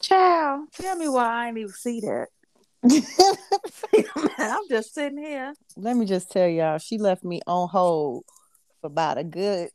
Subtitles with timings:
[0.00, 2.28] Child, tell me why I ain't even see that.
[4.38, 5.52] I'm just sitting here.
[5.76, 8.24] Let me just tell y'all, she left me on hold
[8.80, 9.68] for about a good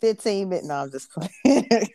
[0.00, 0.66] 15 minutes.
[0.66, 1.30] No, I'm just playing.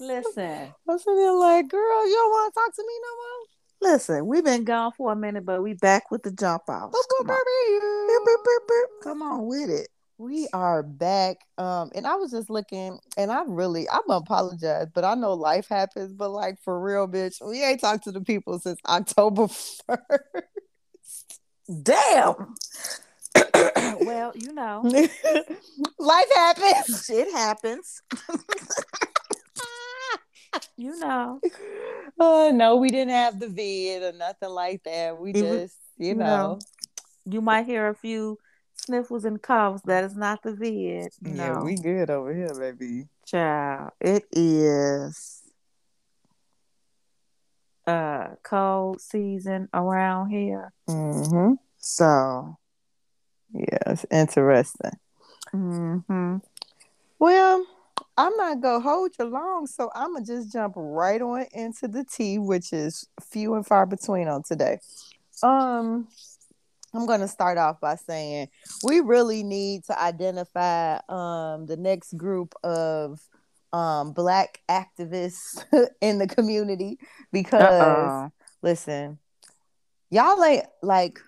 [0.00, 3.61] Listen, I'm sitting there like, girl, you don't want to talk to me no more?
[3.82, 6.92] Listen, we've been gone for a minute, but we back with the jump off.
[7.18, 7.36] Come on.
[7.36, 9.02] Boop, boop, boop, boop.
[9.02, 9.88] Come on with it.
[10.18, 11.38] We are back.
[11.58, 15.68] Um, and I was just looking, and I really, I'm apologize, but I know life
[15.68, 19.42] happens, but like for real, bitch, we ain't talked to the people since October
[19.90, 19.98] 1st.
[21.82, 22.54] Damn.
[24.06, 24.82] well, you know,
[25.98, 27.04] life happens.
[27.06, 28.02] shit happens.
[30.76, 31.40] you know,
[32.18, 35.18] Oh no, we didn't have the vid or nothing like that.
[35.18, 36.58] We It just, you you know, know,
[37.24, 38.38] you might hear a few
[38.74, 39.82] sniffles and coughs.
[39.82, 41.12] That is not the vid.
[41.24, 43.06] yeah, No, we good over here, baby.
[43.26, 43.90] child.
[44.00, 45.42] It is
[47.86, 50.72] uh cold season around here.
[50.88, 51.54] Mm-hmm.
[51.78, 52.56] So
[53.52, 54.92] Yeah, it's interesting.
[55.50, 56.36] hmm
[57.18, 57.66] Well,
[58.16, 62.04] I'm not gonna hold you long, so I'm gonna just jump right on into the
[62.04, 64.78] tea, which is few and far between on today.
[65.42, 66.08] Um,
[66.94, 68.48] I'm gonna start off by saying
[68.84, 73.20] we really need to identify um the next group of
[73.72, 75.64] um black activists
[76.00, 76.98] in the community
[77.32, 78.32] because uh-oh.
[78.60, 79.18] listen,
[80.10, 81.18] y'all ain't like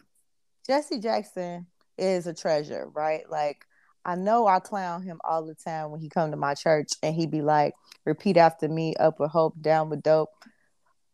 [0.66, 3.28] Jesse Jackson is a treasure, right?
[3.30, 3.64] Like
[4.04, 7.14] I know I clown him all the time when he come to my church and
[7.14, 7.74] he be like,
[8.04, 10.30] repeat after me, up with hope, down with dope.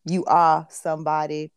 [0.05, 1.53] You are somebody.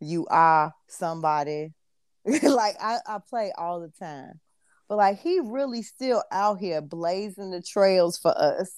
[0.00, 1.74] You are somebody.
[2.42, 4.40] like I, I play all the time.
[4.88, 8.72] But like he really still out here blazing the trails for us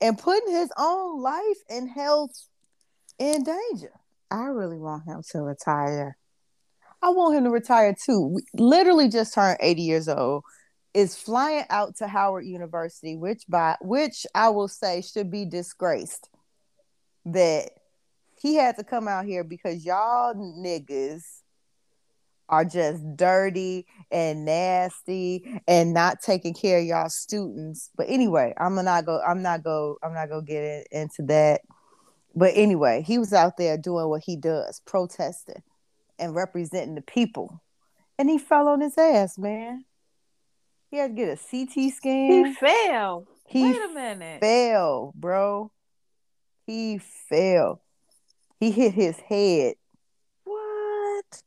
[0.00, 2.30] and putting his own life and health
[3.18, 3.92] in danger.
[4.30, 6.16] I really want him to retire.
[7.02, 8.20] I want him to retire too.
[8.34, 10.44] We literally just turned 80 years old.
[10.94, 16.28] Is flying out to Howard University, which by which I will say should be disgraced.
[17.26, 17.70] That
[18.40, 21.22] he had to come out here because y'all niggas
[22.48, 27.90] are just dirty and nasty and not taking care of y'all students.
[27.96, 29.20] But anyway, I'm not go.
[29.26, 29.98] I'm not go.
[30.02, 31.62] I'm not gonna get in, into that.
[32.34, 35.62] But anyway, he was out there doing what he does, protesting
[36.18, 37.62] and representing the people.
[38.18, 39.84] And he fell on his ass, man.
[40.90, 42.46] He had to get a CT scan.
[42.46, 43.26] He fell.
[43.46, 44.40] He Wait a minute.
[44.40, 45.70] fell, bro.
[46.66, 47.82] He fell.
[48.60, 49.74] He hit his head.
[50.44, 51.42] What?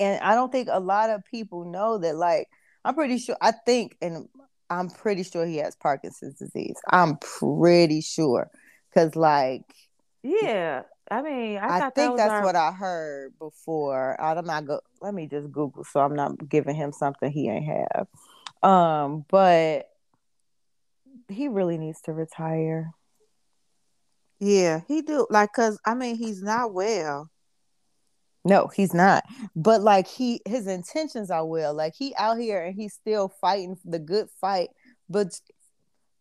[0.00, 2.48] And I don't think a lot of people know that, like,
[2.84, 4.28] I'm pretty sure, I think, and
[4.68, 6.76] I'm pretty sure he has Parkinson's disease.
[6.90, 8.50] I'm pretty sure.
[8.90, 9.62] Because, like,
[10.22, 10.82] Yeah.
[11.10, 14.18] I mean, I, I, thought that think was that's our- what I heard before.
[14.20, 14.80] I'm not go.
[15.02, 18.06] Let me just Google, so I'm not giving him something he ain't have.
[18.62, 19.88] Um, but
[21.28, 22.92] he really needs to retire.
[24.38, 27.30] Yeah, he do like cuz I mean, he's not well.
[28.44, 29.24] No, he's not.
[29.54, 31.74] But like he, his intentions are well.
[31.74, 34.70] Like he out here and he's still fighting the good fight.
[35.08, 35.40] But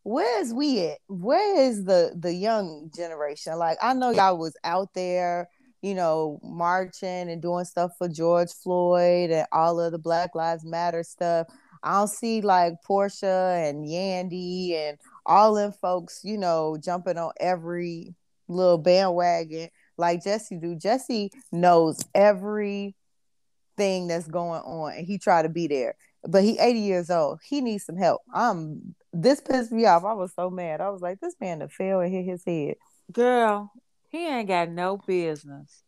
[0.04, 1.00] where's we at?
[1.08, 3.58] Where is the the young generation?
[3.58, 5.50] Like I know y'all was out there,
[5.82, 10.64] you know, marching and doing stuff for George Floyd and all of the Black Lives
[10.64, 11.48] Matter stuff.
[11.84, 17.32] I don't see like Porsha and Yandy and all them folks, you know, jumping on
[17.40, 18.16] every
[18.48, 20.76] little bandwagon like Jesse do.
[20.76, 22.94] Jesse knows everything
[23.78, 25.96] that's going on and he try to be there.
[26.24, 27.40] But he 80 years old.
[27.44, 28.22] He needs some help.
[28.34, 30.04] I'm this pissed me off.
[30.04, 30.82] I was so mad.
[30.82, 32.76] I was like, this man to fell and hit his head.
[33.12, 33.72] Girl,
[34.10, 35.84] he ain't got no business.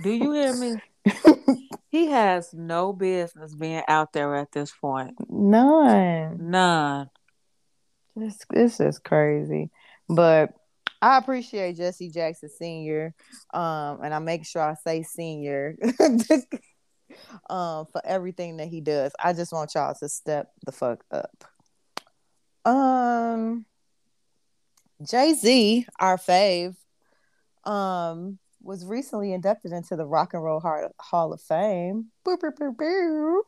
[0.00, 0.76] Do you hear me?
[1.92, 5.14] he has no business being out there at this point.
[5.28, 6.38] None.
[6.50, 7.10] None.
[8.16, 9.70] This it's just crazy.
[10.08, 10.54] But
[11.02, 13.14] I appreciate Jesse Jackson Sr.
[13.52, 15.76] Um, and I make sure I say senior
[17.50, 19.12] um for everything that he does.
[19.22, 21.44] I just want y'all to step the fuck up.
[22.64, 23.66] Um
[25.06, 26.74] Jay-Z, our fave,
[27.64, 32.06] um, was recently inducted into the Rock and Roll Hall Hall of Fame.
[32.26, 33.40] Boop, boop, boop, boop.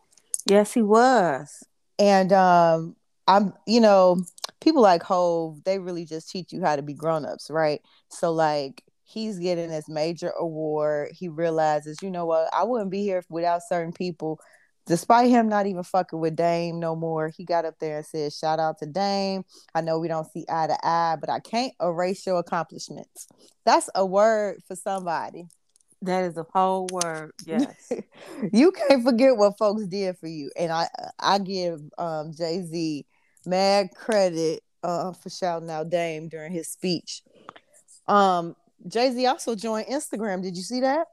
[0.46, 1.62] Yes, he was.
[1.98, 2.96] And um,
[3.26, 4.22] I'm, you know,
[4.60, 7.80] people like Hove, they really just teach you how to be grown-ups, right?
[8.08, 11.10] So like he's getting this major award.
[11.12, 14.40] He realizes, you know what, I wouldn't be here without certain people
[14.86, 18.32] despite him not even fucking with Dame no more, he got up there and said,
[18.32, 19.44] Shout out to Dame.
[19.74, 23.28] I know we don't see eye to eye, but I can't erase your accomplishments.
[23.64, 25.46] That's a word for somebody.
[26.02, 27.32] That is a whole word.
[27.46, 27.90] Yes.
[28.52, 30.50] you can't forget what folks did for you.
[30.56, 30.88] And I
[31.18, 33.06] I give um Jay Z
[33.46, 37.22] mad credit uh for shouting out Dame during his speech.
[38.06, 38.54] Um
[38.86, 40.42] Jay Z also joined Instagram.
[40.42, 41.06] Did you see that?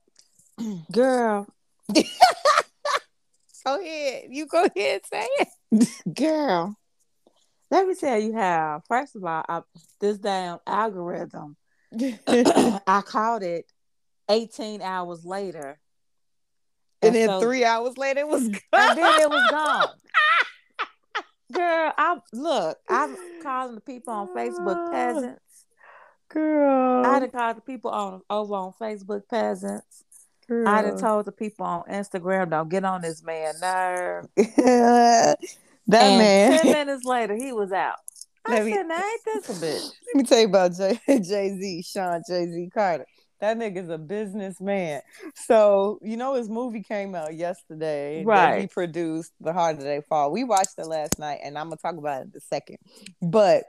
[0.91, 1.47] Girl.
[3.63, 4.25] go ahead.
[4.29, 5.89] You go ahead say it.
[6.13, 6.75] Girl.
[7.69, 8.81] Let me tell you how.
[8.87, 9.61] First of all, I,
[10.01, 11.55] this damn algorithm,
[12.27, 13.65] I caught it
[14.29, 15.79] 18 hours later.
[17.01, 18.59] And, and then so, three hours later, it was gone.
[18.73, 19.87] And then it was gone.
[21.51, 25.65] Girl, I look, I'm calling the people on Facebook peasants.
[26.29, 27.05] Girl.
[27.05, 30.03] I done called the people on over on Facebook peasants.
[30.51, 30.67] Girl.
[30.67, 34.25] I done told the people on Instagram, don't get on this man nerve.
[34.35, 35.37] that
[35.87, 36.61] and man.
[36.61, 37.95] Ten minutes later, he was out.
[38.45, 39.91] I Let said, me, ain't this a bitch?
[40.13, 43.05] Let me tell you about Jay Z, Shawn Jay Z Carter.
[43.41, 45.01] That nigga's a businessman.
[45.33, 48.23] So, you know, his movie came out yesterday.
[48.23, 48.61] Right.
[48.61, 50.31] he produced The Harder They Fall.
[50.31, 52.77] We watched it last night and I'm going to talk about it in a second.
[53.19, 53.63] But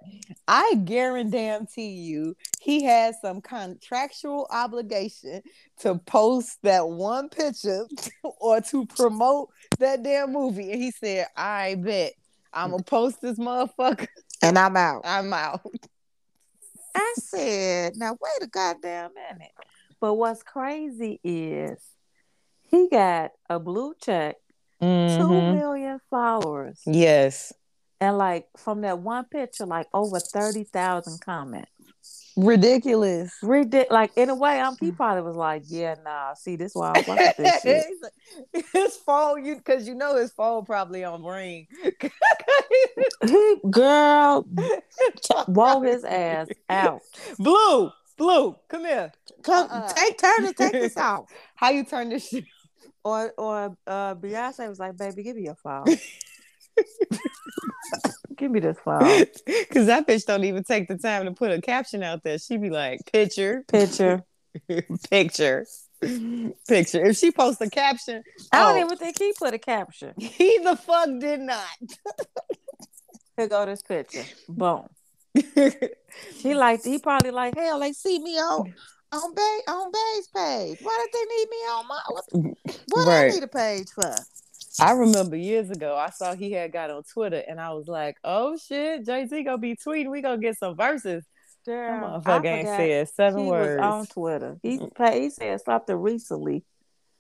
[0.47, 5.43] I guarantee you, he has some contractual obligation
[5.81, 7.87] to post that one picture
[8.23, 9.49] or to promote
[9.79, 10.71] that damn movie.
[10.71, 12.13] And he said, I bet
[12.53, 14.07] I'm to post this motherfucker.
[14.43, 15.03] And I'm out.
[15.05, 15.65] I'm out.
[17.03, 19.53] I said, now wait a goddamn minute.
[20.01, 21.79] But what's crazy is
[22.63, 24.37] he got a blue check,
[24.83, 25.21] mm-hmm.
[25.21, 26.81] two million followers.
[26.87, 27.53] Yes.
[28.01, 31.71] And like from that one picture, like over 30,000 comments.
[32.37, 33.33] Ridiculous.
[33.43, 36.93] Ridic- like in a way, I'm he probably was like, Yeah, nah, see, this why
[36.95, 37.87] I want this shit.
[38.73, 41.67] his phone, you because you know his phone probably on ring.
[43.25, 44.47] he girl
[45.49, 47.03] woe his ass out.
[47.39, 49.13] Blue, blue, come here.
[49.43, 49.93] Come uh-uh.
[49.93, 51.27] take turn to take this off.
[51.55, 52.45] How you turn this shit?
[53.05, 55.87] Or or uh Beyonce was like, baby, give me your phone.
[58.37, 59.25] Give me this phone.
[59.47, 62.39] Because that bitch don't even take the time to put a caption out there.
[62.39, 64.25] She be like, picture, picture,
[65.11, 65.67] picture,
[66.01, 67.05] picture.
[67.05, 68.23] If she posts a caption,
[68.53, 70.15] I don't oh, even think he put a caption.
[70.19, 71.67] He the fuck did not.
[73.37, 74.25] Here go this picture.
[74.49, 74.89] Boom.
[76.37, 77.81] he like he probably like hell.
[77.81, 78.75] They see me on
[79.13, 80.79] on Bey on Bey's page.
[80.83, 82.25] Why did they need me on my what?
[82.89, 83.31] What right.
[83.31, 84.15] I need a page for?
[84.81, 88.17] I remember years ago, I saw he had got on Twitter, and I was like,
[88.25, 90.11] "Oh shit, Jay Z gonna be tweeting.
[90.11, 91.25] We gonna get some verses."
[91.65, 94.59] Damn, motherfucker ain't said seven he words was on Twitter.
[94.63, 96.65] He he said something recently,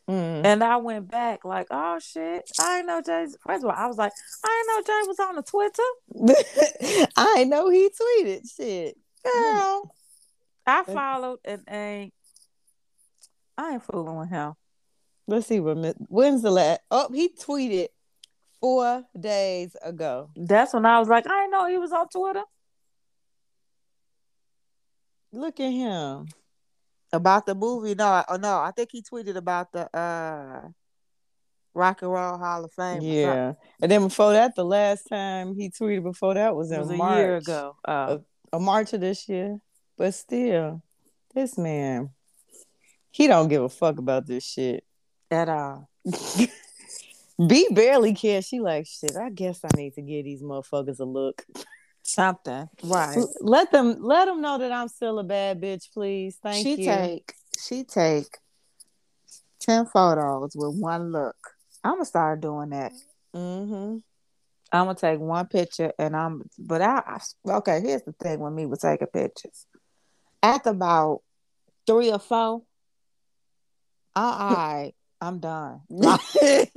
[0.08, 0.44] mm.
[0.44, 3.87] and I went back like, "Oh shit, I didn't know Jay." First of all, I
[3.87, 4.12] was like,
[4.44, 9.94] "I didn't know Jay was on the Twitter." I know he tweeted shit, girl.
[10.66, 12.14] I followed and ain't.
[13.58, 14.55] I ain't fooling with him.
[15.26, 16.80] Let's see when when's the last?
[16.90, 17.88] Oh, he tweeted
[18.60, 20.30] four days ago.
[20.36, 22.42] That's when I was like, I know he was on Twitter.
[25.32, 26.26] Look at him
[27.12, 27.94] about the movie.
[27.94, 30.69] No, oh no, I think he tweeted about the uh
[31.74, 33.00] Rock and Roll Hall of Fame.
[33.00, 36.91] Yeah, and then before that, the last time he tweeted before that was in was
[36.91, 38.20] March, a year ago, a,
[38.52, 39.58] a March of this year.
[39.96, 40.82] But still,
[41.34, 42.10] this man,
[43.10, 44.84] he don't give a fuck about this shit
[45.32, 45.89] at all.
[47.48, 48.46] B barely cares.
[48.46, 49.17] She like shit.
[49.17, 51.44] I guess I need to give these motherfuckers a look.
[52.03, 53.19] Something right.
[53.41, 56.36] Let them let them know that I'm still a bad bitch, please.
[56.43, 56.77] Thank she you.
[56.77, 58.39] She take she take
[59.60, 61.36] ten photos with one look.
[61.82, 62.93] I'm gonna start doing that.
[63.34, 63.98] Mm-hmm.
[64.72, 66.43] I'm gonna take one picture and I'm.
[66.58, 67.03] But I,
[67.46, 67.81] I okay.
[67.81, 69.67] Here's the thing with me with taking pictures.
[70.43, 71.20] After about
[71.86, 72.62] three or four,
[74.15, 75.81] I I'm done.
[75.88, 76.72] all right,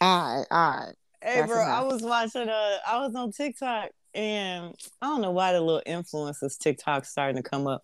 [0.00, 0.92] all right.
[1.22, 1.68] Hey, That's bro, enough.
[1.68, 2.48] I was watching.
[2.48, 7.40] Uh, I was on TikTok, and I don't know why the little influencers TikTok starting
[7.40, 7.82] to come up.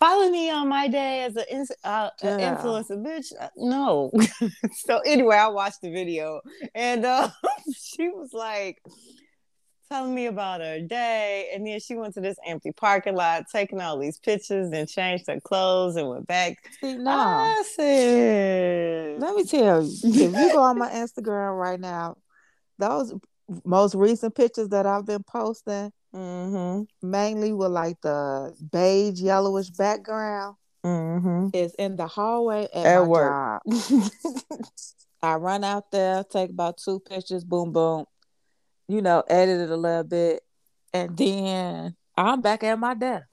[0.00, 3.30] Follow me on my day as an uh, influencer, bitch.
[3.38, 4.10] Uh, no.
[4.72, 6.40] so anyway, I watched the video,
[6.74, 7.28] and uh,
[7.76, 8.80] she was like,
[9.90, 11.50] telling me about her day.
[11.54, 15.26] And then she went to this empty parking lot, taking all these pictures and changed
[15.28, 16.58] her clothes and went back.
[16.80, 17.10] See, no.
[17.10, 22.16] I said, let me tell you, if you go on my Instagram right now,
[22.78, 23.14] those
[23.64, 27.08] most recent pictures that I've been posting, mm-hmm.
[27.08, 31.48] mainly with like the beige, yellowish background, mm-hmm.
[31.52, 33.62] is in the hallway at, at work.
[35.22, 38.04] I run out there, take about two pictures, boom, boom,
[38.88, 40.42] you know, edit it a little bit,
[40.92, 43.26] and then I'm back at my desk.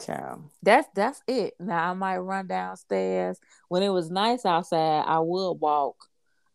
[0.00, 0.44] Child.
[0.62, 1.54] That's that's it.
[1.58, 3.38] Now I might run downstairs.
[3.68, 5.96] When it was nice outside, I would walk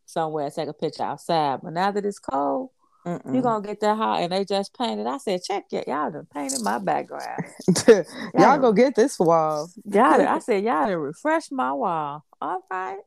[0.05, 1.59] somewhere and take a picture outside.
[1.61, 2.69] But now that it's cold,
[3.05, 3.35] Mm-mm.
[3.35, 5.07] you gonna get that hot and they just painted.
[5.07, 7.43] I said, check it, y'all done painted my background.
[7.87, 8.03] y'all
[8.33, 9.69] Y'all- go get this wall.
[9.83, 12.23] Y'all, done- I said, y'all done refresh my wall.
[12.41, 12.99] All right.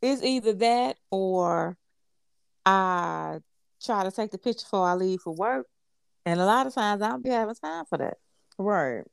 [0.00, 1.76] It's either that or
[2.66, 3.38] I
[3.84, 5.66] try to take the picture before I leave for work.
[6.26, 8.14] And a lot of times I don't be having time for that.
[8.58, 9.04] Right.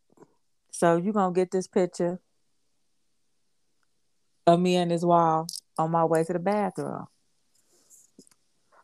[0.71, 2.19] So you gonna get this picture
[4.47, 7.07] of me and this wall on my way to the bathroom.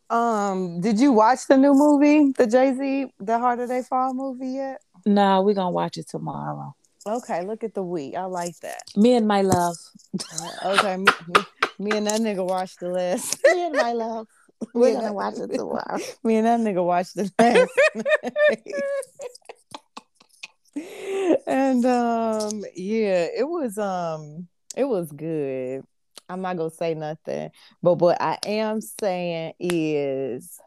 [0.10, 4.50] Um, did you watch the new movie, the Jay Z, the Harder They Fall movie
[4.50, 4.82] yet?
[5.06, 6.76] No, we gonna watch it tomorrow.
[7.06, 8.16] Okay, look at the week.
[8.16, 8.84] I like that.
[8.96, 9.78] Me and my love.
[10.20, 11.42] Uh, okay, me, me,
[11.80, 13.38] me and that nigga watched the last.
[13.54, 14.28] Me and my love.
[14.78, 15.98] Me We're and gonna that- watch it tomorrow.
[16.24, 17.72] Me and that nigga watched the last.
[21.48, 25.84] and um, yeah, it was um, it was good.
[26.30, 30.60] I'm not gonna say nothing, but what I am saying is,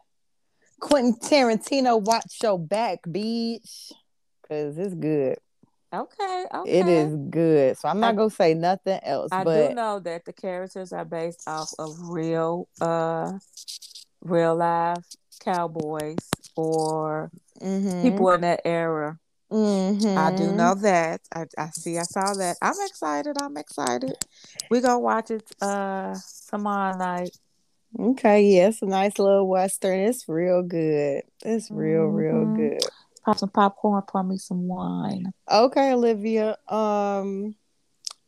[0.79, 3.91] Quentin Tarantino, watch your back, bitch,
[4.41, 5.37] because it's good.
[5.93, 6.71] Okay, okay.
[6.79, 7.77] It is good.
[7.77, 9.29] So I'm not I- gonna say nothing else.
[9.31, 13.33] I but do know that the characters are based off of real, uh,
[14.21, 15.05] real life
[15.39, 18.01] cowboys or Mhm.
[18.01, 19.17] people in that era.
[19.51, 20.17] Mhm.
[20.17, 21.21] I do know that.
[21.33, 21.97] I, I see.
[21.97, 22.57] I saw that.
[22.61, 23.41] I'm excited.
[23.41, 24.13] I'm excited.
[24.69, 26.15] We gonna watch it uh
[26.49, 27.35] tomorrow night.
[27.99, 29.99] Okay, yeah, it's a nice little western.
[29.99, 31.23] It's real good.
[31.43, 32.55] It's real, real Mhm.
[32.55, 32.79] good.
[33.25, 34.01] Pop some popcorn.
[34.07, 35.33] Pour me some wine.
[35.51, 36.57] Okay, Olivia.
[36.69, 37.55] Um,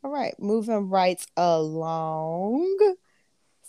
[0.03, 2.95] all right, moving right along.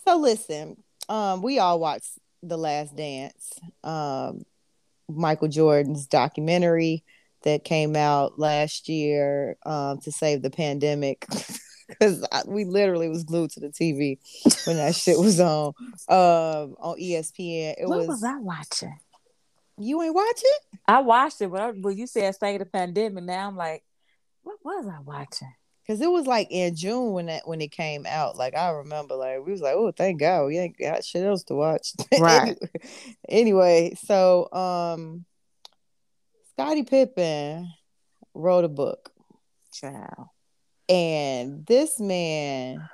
[0.05, 4.45] So listen, um, we all watched The Last Dance, um,
[5.09, 7.05] Michael Jordan's documentary
[7.43, 11.27] that came out last year um, to save the pandemic.
[11.87, 14.19] Because we literally was glued to the TV
[14.67, 15.75] when that shit was on
[16.09, 17.75] um, on ESPN.
[17.79, 18.99] It what was, was I watching?
[19.79, 20.79] you ain't watch it?
[20.87, 23.83] I watched it, but I, when you said stay the pandemic, now I'm like,
[24.43, 25.53] what was I watching?
[25.87, 28.37] Cause it was like in June when that when it came out.
[28.37, 31.45] Like I remember, like we was like, oh, thank God, we ain't got shit else
[31.45, 31.93] to watch.
[32.19, 32.57] Right.
[33.29, 35.27] anyway, so um,
[36.53, 37.71] Scottie Pippen
[38.33, 39.13] wrote a book,
[39.75, 40.29] Child.
[40.89, 42.89] and this man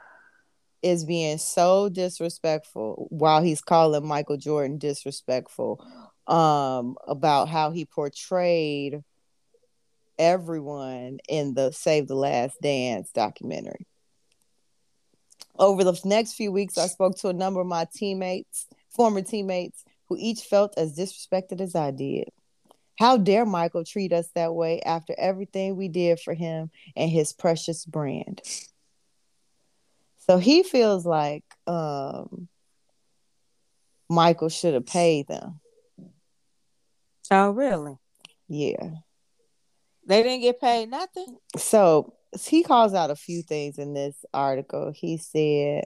[0.83, 5.87] is being so disrespectful while he's calling Michael Jordan disrespectful
[6.27, 9.03] um about how he portrayed
[10.21, 13.87] everyone in the Save the Last Dance documentary.
[15.59, 19.83] Over the next few weeks, I spoke to a number of my teammates, former teammates,
[20.09, 22.29] who each felt as disrespected as I did.
[22.99, 27.33] How dare Michael treat us that way after everything we did for him and his
[27.33, 28.43] precious brand?
[30.29, 32.49] So he feels like um,
[34.11, 35.61] Michael should have paid them.
[37.31, 37.97] Oh, really?
[38.49, 38.91] Yeah.
[40.11, 41.39] They didn't get paid nothing.
[41.57, 44.91] so he calls out a few things in this article.
[44.93, 45.85] He said,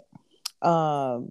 [0.62, 1.30] um,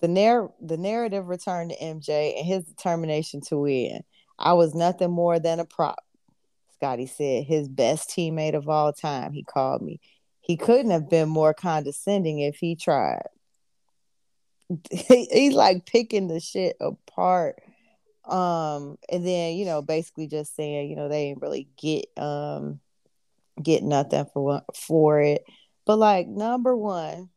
[0.00, 4.04] the narr- the narrative returned to MJ and his determination to win.
[4.38, 5.98] I was nothing more than a prop.
[6.74, 9.32] Scottie said, his best teammate of all time.
[9.32, 9.98] He called me.
[10.42, 13.26] He couldn't have been more condescending if he tried.
[14.92, 17.60] He's like picking the shit apart
[18.26, 22.80] um and then you know basically just saying you know they didn't really get um
[23.62, 25.44] get nothing for for it.
[25.84, 27.30] But like number one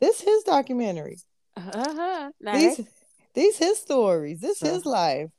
[0.00, 1.18] this his documentary.
[1.56, 2.30] Uh-huh.
[2.40, 2.80] Now, these
[3.34, 5.30] these his stories this So- his life.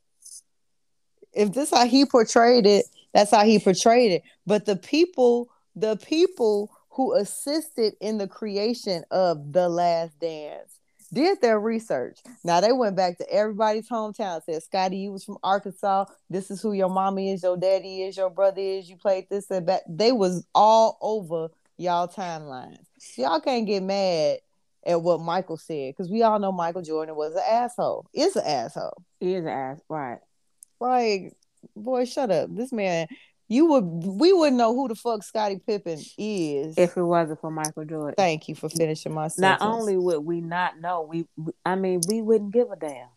[1.33, 4.23] If this how he portrayed it that's how he portrayed it.
[4.45, 10.79] But the people the people who assisted in the creation of the last dance
[11.13, 15.37] did their research now they went back to everybody's hometown said scotty you was from
[15.43, 19.27] arkansas this is who your mommy is your daddy is your brother is you played
[19.29, 22.85] this and that they was all over y'all timelines
[23.17, 24.37] y'all can't get mad
[24.85, 28.45] at what michael said because we all know michael jordan was an asshole is an
[28.45, 29.79] asshole he is an ass.
[29.87, 30.17] Right.
[30.79, 31.33] like,
[31.75, 32.49] boy, shut up.
[32.53, 33.07] This man,
[33.51, 36.77] you would we wouldn't know who the fuck Scottie Pippen is.
[36.77, 38.15] If it wasn't for Michael Jordan.
[38.15, 39.59] Thank you for finishing my sentence.
[39.59, 41.25] Not only would we not know, we,
[41.65, 43.09] I mean, we wouldn't give a damn.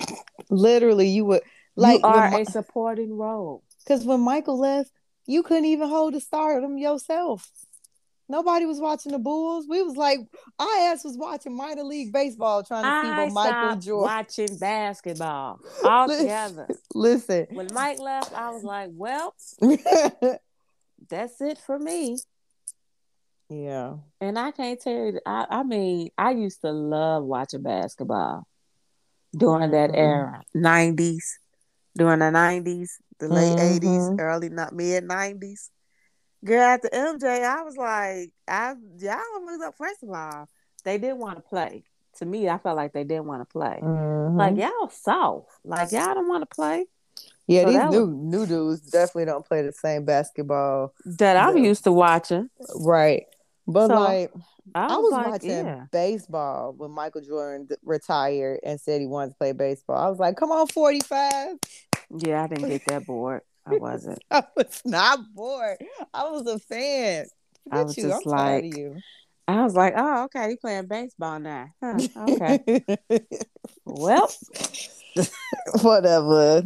[0.48, 1.42] literally, you would
[1.76, 3.62] like you are a supporting role.
[3.80, 4.90] because when Michael left,
[5.26, 7.50] you couldn't even hold the stardom yourself.
[8.34, 9.66] Nobody was watching the Bulls.
[9.68, 10.18] We was like,
[10.58, 14.02] our ass was watching minor league baseball, trying to see I what Michael Jordan.
[14.02, 16.66] watching basketball all together.
[16.96, 19.36] Listen, when Mike left, I was like, well,
[21.08, 22.18] that's it for me.
[23.48, 28.48] yeah, And I can't tell you, I, I mean, I used to love watching basketball
[29.36, 29.96] during that Mhm.
[29.96, 31.38] era, nineties,
[31.96, 34.18] during the nineties, the late eighties, Mhm.
[34.18, 35.70] early not mid nineties.
[36.44, 39.74] Girl, after MJ, I was like, I y'all was up.
[39.78, 40.48] First of all,
[40.84, 41.84] they didn't want to play.
[42.18, 43.80] To me, I felt like they didn't want to play.
[43.82, 44.36] Mhm.
[44.38, 45.48] Like y'all soft.
[45.64, 46.86] Like y'all don't want to play.
[47.46, 47.62] yeah.
[47.64, 51.64] so these new new dudes definitely don't play the same basketball, That I'm Yeah.
[51.64, 52.50] used to watching.
[52.76, 53.24] right?
[53.66, 54.30] But So, like,
[54.74, 55.86] I was, I was like, watching yeah.
[55.90, 59.96] baseball when Michael Jordan d- retired and said he wanted to play baseball.
[59.96, 61.56] I was like, come on, 45.
[62.18, 63.40] Yeah, I didn't get that bored.
[63.66, 64.22] I wasn't.
[64.30, 65.78] I was not bored.
[66.12, 67.26] I was a fan.
[67.70, 68.08] I was you.
[68.08, 68.96] just I'm like, you.
[69.46, 71.68] I was like, oh, okay, he playing baseball now.
[71.82, 72.84] Huh, okay.
[73.84, 74.30] well,
[75.82, 76.62] Whatever.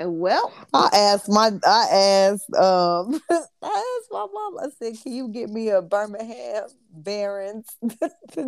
[0.00, 5.28] well, I asked my I asked um I asked my mom, I said, Can you
[5.28, 7.66] get me a Birmingham Barons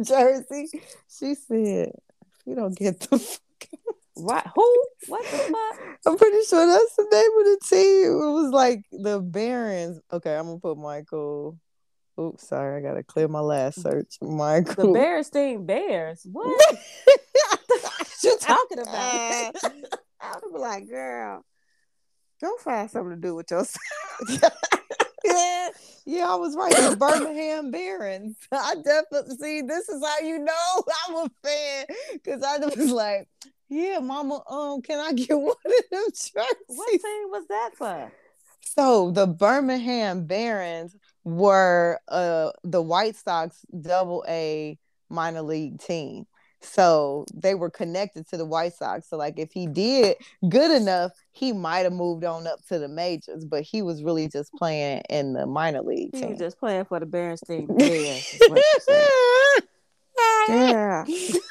[0.03, 0.69] jersey?
[1.09, 1.93] She said,
[2.45, 3.39] You don't get the
[4.15, 4.47] what?
[4.55, 4.85] Who?
[5.09, 5.99] What the fuck?
[6.07, 8.23] I'm pretty sure that's the name of the team.
[8.23, 10.01] It was like the Barons.
[10.13, 11.59] Okay, I'm gonna put Michael.
[12.21, 14.17] Oops, sorry, I gotta clear my last search.
[14.21, 14.93] Michael.
[14.93, 14.99] The.
[14.99, 16.27] Bearstein Bears.
[16.31, 16.47] What?
[16.47, 16.79] what
[18.23, 18.95] you talking about?
[18.95, 19.53] Uh,
[20.21, 21.45] I would be like, girl,
[22.41, 23.77] go find something to do with yourself.
[24.29, 24.49] yeah,
[26.07, 26.75] yeah, I was right.
[26.75, 28.37] The Birmingham Barons.
[28.53, 29.63] I definitely see.
[29.63, 33.29] This is how you know I'm a fan because I was like,
[33.73, 36.35] "Yeah, Mama, um, can I get one of them jerseys?"
[36.67, 38.13] what team was that for?
[38.61, 46.27] So the Birmingham Barons were uh the White Sox double A minor league team.
[46.65, 49.09] So they were connected to the White Sox.
[49.09, 50.17] So like if he did
[50.49, 54.29] good enough, he might have moved on up to the majors, but he was really
[54.29, 56.31] just playing in the minor league He team.
[56.31, 57.67] was just playing for the Barons team.
[57.79, 58.41] is
[60.15, 60.49] what
[61.09, 61.43] you said.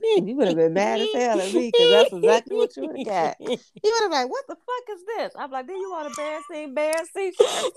[0.00, 2.86] Girl, you would have been mad as hell at me because that's exactly what you
[2.86, 3.36] would have got.
[3.40, 5.32] You would have like, what the fuck is this?
[5.36, 7.72] I'm like, do you want a Bearstein Bears t-shirt?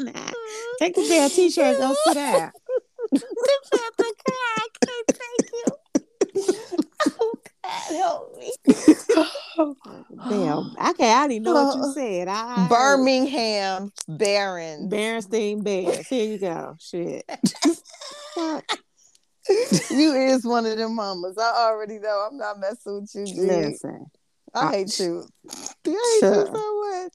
[0.00, 0.30] Nah.
[0.80, 2.52] Take the damn t-shirts, don't sit down.
[7.64, 8.52] Help me.
[10.28, 11.24] Damn, I can't.
[11.24, 12.28] I didn't know what you said.
[12.28, 14.92] I, Birmingham Barons.
[14.92, 16.06] Berenstein Bears.
[16.08, 16.76] Here you go.
[16.80, 17.24] Shit.
[19.90, 21.36] You is one of them mamas.
[21.36, 22.26] I already know.
[22.30, 23.40] I'm not messing with you, G.
[23.42, 24.06] Listen.
[24.54, 25.26] I I- hate you.
[25.50, 26.34] I hate Sure.
[26.34, 27.12] you so much.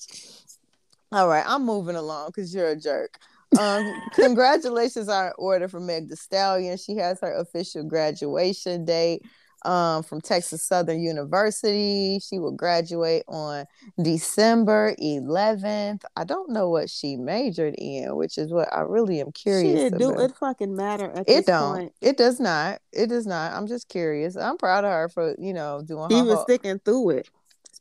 [1.12, 3.18] All right, I'm moving along because you're a jerk.
[3.58, 6.78] Um, congratulations are in order for Meg The Stallion.
[6.78, 9.24] She has her official graduation date
[9.66, 12.20] um, from Texas Southern University.
[12.20, 13.66] She will graduate on
[14.02, 16.04] December 11th.
[16.16, 19.98] I don't know what she majored in, which is what I really am curious Shit,
[19.98, 20.22] do about.
[20.32, 21.76] it fucking matter at It this don't.
[21.76, 21.94] point?
[22.02, 22.80] It does not.
[22.92, 23.54] It does not.
[23.54, 24.36] I'm just curious.
[24.36, 26.16] I'm proud of her for you know doing her.
[26.16, 27.30] He was whole- sticking through it.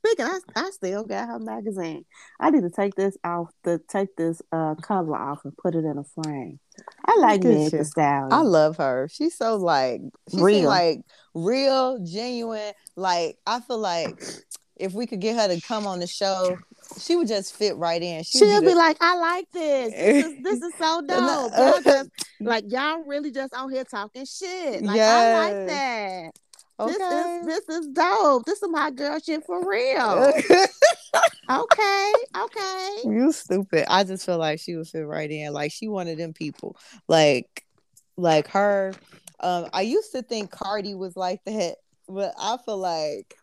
[0.04, 2.04] Speaking, I, I still got her magazine.
[2.38, 5.84] I need to take this off, the take this uh cover off and put it
[5.84, 6.61] in a frame.
[7.04, 7.78] I like Meg you.
[7.78, 8.32] the Stallion.
[8.32, 9.08] I love her.
[9.11, 10.68] She's so like she seem Real.
[10.68, 11.00] like
[11.34, 12.72] real, genuine.
[12.96, 14.20] Like I feel like
[14.76, 16.56] if we could get her to come on the show,
[16.98, 18.22] she would just fit right in.
[18.22, 19.92] She She'll would be like, I like this.
[19.92, 21.52] This is this is so dope.
[21.56, 24.82] Y'all just like y'all really just out here talking shit.
[24.82, 26.30] Like I like that.
[26.79, 26.93] Okay.
[26.93, 28.45] This is this is dope.
[28.45, 30.33] This is my girl shit for real.
[31.51, 32.97] okay, okay.
[33.05, 33.85] you stupid.
[33.88, 35.53] I just feel like she would fit right in.
[35.53, 36.77] Like she one of them people.
[37.09, 37.64] Like
[38.17, 38.93] like her.
[39.41, 41.77] Um, I used to think Cardi was like that,
[42.09, 43.37] but I feel like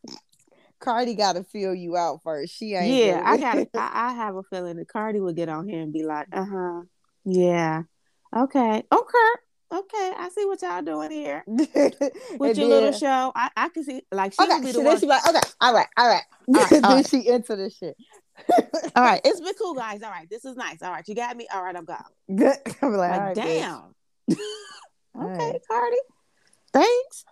[0.79, 2.53] Cardi got to feel you out first.
[2.53, 3.03] She ain't.
[3.03, 3.67] Yeah, I got.
[3.73, 6.45] I, I have a feeling that Cardi would get on here and be like, "Uh
[6.45, 6.81] huh,
[7.23, 7.83] yeah,
[8.35, 9.31] okay, okay,
[9.71, 10.13] okay.
[10.17, 13.31] I see what y'all doing here with And your little show.
[13.35, 14.99] I, I can see like she Okay, be the then one.
[14.99, 16.23] she like, okay, all right, all right.
[16.47, 17.07] All right, then all right.
[17.07, 17.97] she into the shit.
[18.95, 20.01] All right, it's been cool, guys.
[20.03, 20.81] All right, this is nice.
[20.81, 21.47] All right, you got me.
[21.53, 22.03] All right, I'm gone.
[22.29, 23.43] I'm like, Like, all right, bitch.
[23.43, 23.95] damn.
[24.29, 25.59] okay, Right.
[25.67, 25.97] Cardi.
[26.73, 27.25] Thanks.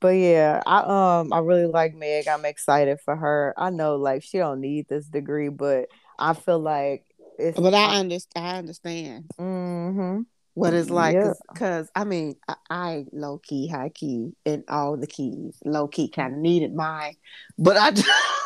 [0.00, 2.28] But yeah, I um I really like Meg.
[2.28, 3.54] I'm excited for her.
[3.56, 5.86] I know like she don't need this degree, but
[6.18, 7.06] I feel like
[7.38, 8.46] it's But I understand.
[8.46, 10.22] I understand mm-hmm.
[10.54, 11.32] What it's like Yeah.
[11.52, 16.08] because I mean I, I low key, high key, and all the keys low key
[16.08, 17.14] kind of needed mine,
[17.58, 17.92] but I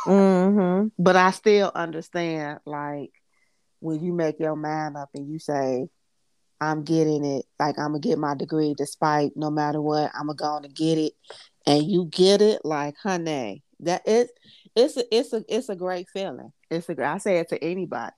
[0.06, 0.88] Mm-hmm.
[0.98, 3.12] but I still understand like
[3.80, 5.88] when you make your mind up and you say,
[6.60, 10.68] I'm getting it, like I'm gonna get my degree despite no matter what, I'm gonna
[10.68, 11.12] to get it,
[11.66, 14.30] and you get it, like honey, that is
[14.74, 16.52] it's a it's a it's a great feeling.
[16.70, 18.16] It's a I say it to anybody,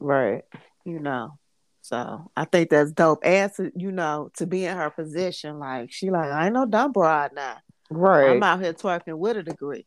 [0.00, 0.42] right?
[0.84, 1.38] You know,
[1.86, 3.20] so I think that's dope.
[3.24, 6.66] And to you know to be in her position, like she like I ain't no
[6.66, 7.58] dumb broad now,
[7.90, 8.30] right?
[8.30, 9.86] I'm out here twerking with a degree.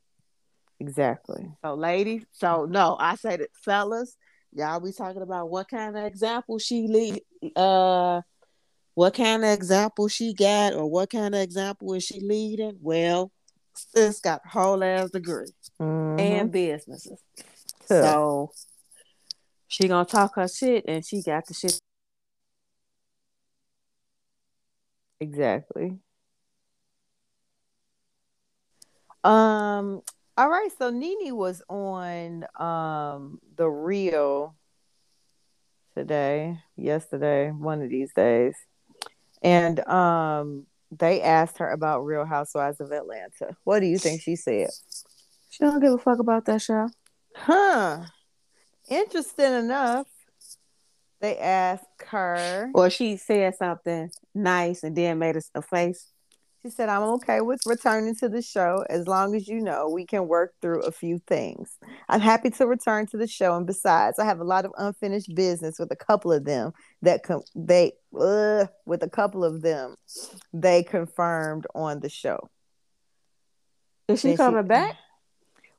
[0.79, 1.45] Exactly.
[1.61, 4.15] So, ladies, so no, I say that fellas,
[4.53, 7.21] y'all be talking about what kind of example she lead,
[7.57, 8.21] uh,
[8.93, 12.77] what kind of example she got, or what kind of example is she leading?
[12.79, 13.29] Well,
[13.75, 16.17] sis got whole ass degree mm-hmm.
[16.17, 17.21] and businesses.
[17.89, 18.01] Huh.
[18.03, 18.51] So
[19.67, 21.81] she gonna talk her shit, and she got the shit.
[25.19, 25.99] Exactly.
[29.23, 30.01] Um,
[30.37, 34.55] all right, so Nene was on um the Real
[35.93, 38.55] today, yesterday, one of these days.
[39.41, 43.55] And um they asked her about Real Housewives of Atlanta.
[43.63, 44.69] What do you think she said?
[45.49, 46.89] She don't give a fuck about that show.
[47.35, 48.05] Huh.
[48.89, 50.07] Interesting enough.
[51.21, 52.71] They asked her.
[52.73, 56.07] Or she said something nice and then made a, a face.
[56.61, 60.05] She said, I'm okay with returning to the show as long as you know we
[60.05, 61.77] can work through a few things.
[62.09, 63.55] I'm happy to return to the show.
[63.55, 67.23] And besides, I have a lot of unfinished business with a couple of them that
[67.23, 69.95] com- they, uh, with a couple of them,
[70.51, 72.49] they confirmed on the show.
[74.09, 74.97] Is she and coming she, back?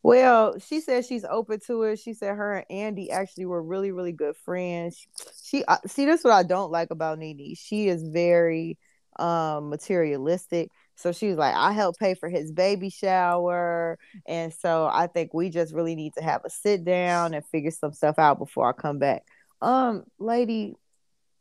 [0.03, 1.99] Well, she said she's open to it.
[1.99, 4.97] She said her and Andy actually were really, really good friends.
[4.97, 7.55] She, she uh, see, this what I don't like about Nene.
[7.55, 8.79] She is very
[9.19, 14.89] um materialistic so she was like i help pay for his baby shower and so
[14.93, 18.19] i think we just really need to have a sit down and figure some stuff
[18.19, 19.23] out before i come back
[19.61, 20.75] um lady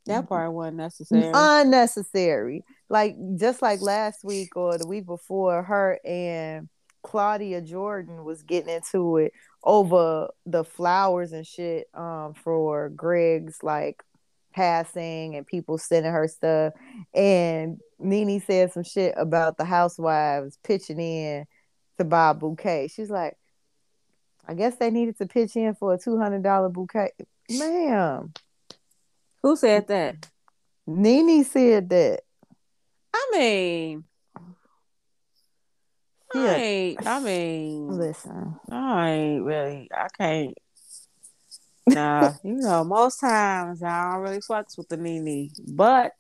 [0.07, 5.99] that part wasn't necessary unnecessary like just like last week or the week before her
[6.03, 6.67] and
[7.03, 9.31] claudia jordan was getting into it
[9.63, 14.03] over the flowers and shit um for greg's like
[14.53, 16.73] passing and people sending her stuff.
[17.13, 21.45] And Nene said some shit about the housewives pitching in
[21.97, 22.89] to buy a bouquet.
[22.93, 23.37] She's like,
[24.47, 27.11] I guess they needed to pitch in for a two hundred dollar bouquet.
[27.49, 28.33] Ma'am.
[29.43, 30.27] Who said that?
[30.87, 32.21] Nene said that.
[33.13, 34.03] I mean,
[36.33, 36.93] yeah.
[37.05, 40.57] I, mean, listen, I ain't really, I can't
[41.93, 46.13] nah, you know, most times I don't really fucks with the Nene, but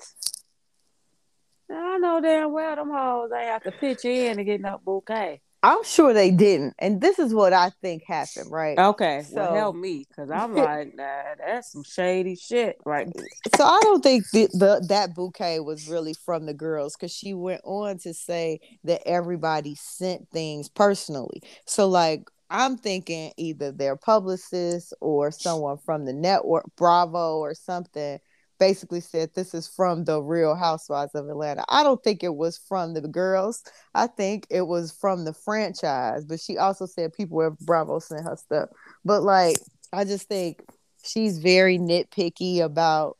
[1.71, 5.41] I know damn well them hoes they have to pitch in to get no bouquet.
[5.61, 8.77] I'm sure they didn't, and this is what I think happened, right?
[8.79, 13.07] Okay, so well, help me, cause I'm like, nah, that's some shady shit, right?
[13.07, 13.25] Mm,
[13.57, 17.33] so I don't think the, the that bouquet was really from the girls, cause she
[17.33, 21.41] went on to say that everybody sent things personally.
[21.65, 28.19] So like I'm thinking either their publicist or someone from the network, Bravo or something,
[28.59, 31.63] basically said this is from the Real Housewives of Atlanta.
[31.69, 33.63] I don't think it was from the girls.
[33.95, 36.25] I think it was from the franchise.
[36.25, 38.69] But she also said people at Bravo sent her stuff.
[39.05, 39.57] But like,
[39.93, 40.63] I just think
[41.03, 43.17] she's very nitpicky about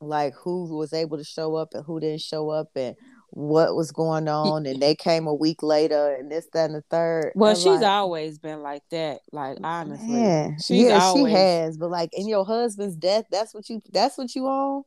[0.00, 2.96] like who was able to show up and who didn't show up and
[3.32, 6.84] what was going on and they came a week later and this that and the
[6.90, 10.08] third well she's like, always been like that like honestly.
[10.08, 14.18] man, yeah always, she has but like in your husband's death that's what you that's
[14.18, 14.82] what you own?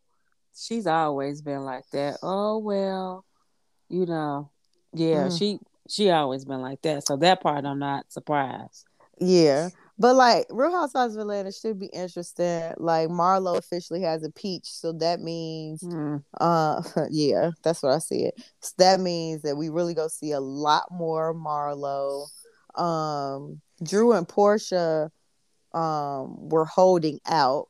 [0.56, 2.18] She's always been like that.
[2.22, 3.26] Oh well
[3.90, 4.50] you know.
[4.94, 5.38] Yeah mm.
[5.40, 8.86] she she always been like that so that part i'm not surprised.
[9.20, 12.74] Yeah but like Real Housewives of Atlanta should be interesting.
[12.78, 16.24] Like Marlo officially has a peach, so that means, mm.
[16.42, 18.34] uh, yeah, that's what I see it.
[18.60, 22.28] So that means that we really go see a lot more Marlo.
[22.76, 25.10] Um, Drew and Porsha,
[25.74, 27.68] um, were holding out,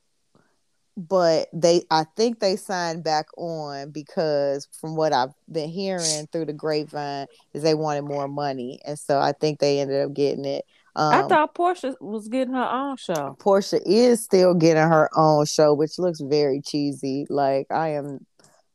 [0.96, 6.46] but they, I think they signed back on because from what I've been hearing through
[6.46, 10.46] the grapevine, is they wanted more money, and so I think they ended up getting
[10.46, 10.64] it.
[10.96, 13.36] Um, I thought Porsha was getting her own show.
[13.40, 17.26] Porsha is still getting her own show, which looks very cheesy.
[17.30, 18.26] Like I am.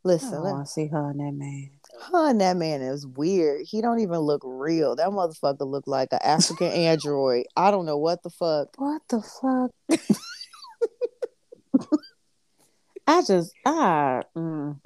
[0.05, 1.71] Listen, I want to see her and that man.
[2.13, 3.63] Her and that man is weird.
[3.65, 4.97] He don't even look real.
[4.97, 7.47] That motherfucker look like an African android.
[7.57, 8.69] I don't know what the fuck.
[8.77, 9.71] What the fuck?
[13.09, 14.79] I just ah, mm,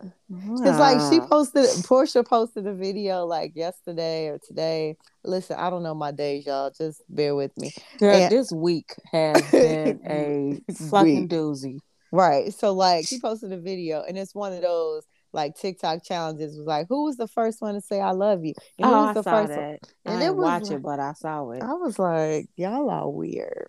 [0.62, 4.96] Cause like she posted, Porsha posted a video like yesterday or today.
[5.24, 6.70] Listen, I don't know my days, y'all.
[6.70, 7.72] Just bear with me.
[7.98, 11.28] girl, and- this week has been a fucking Week.
[11.30, 11.80] doozy.
[12.12, 12.54] Right.
[12.54, 16.66] So like she posted a video and it's one of those like TikTok challenges was
[16.66, 18.54] like, who was the first one to say I love you?
[18.78, 19.56] And who Oh, was I the saw first that.
[19.56, 19.78] one?
[20.06, 21.62] I And it didn't was watch it, but I saw it.
[21.62, 23.68] I was like, y'all are weird.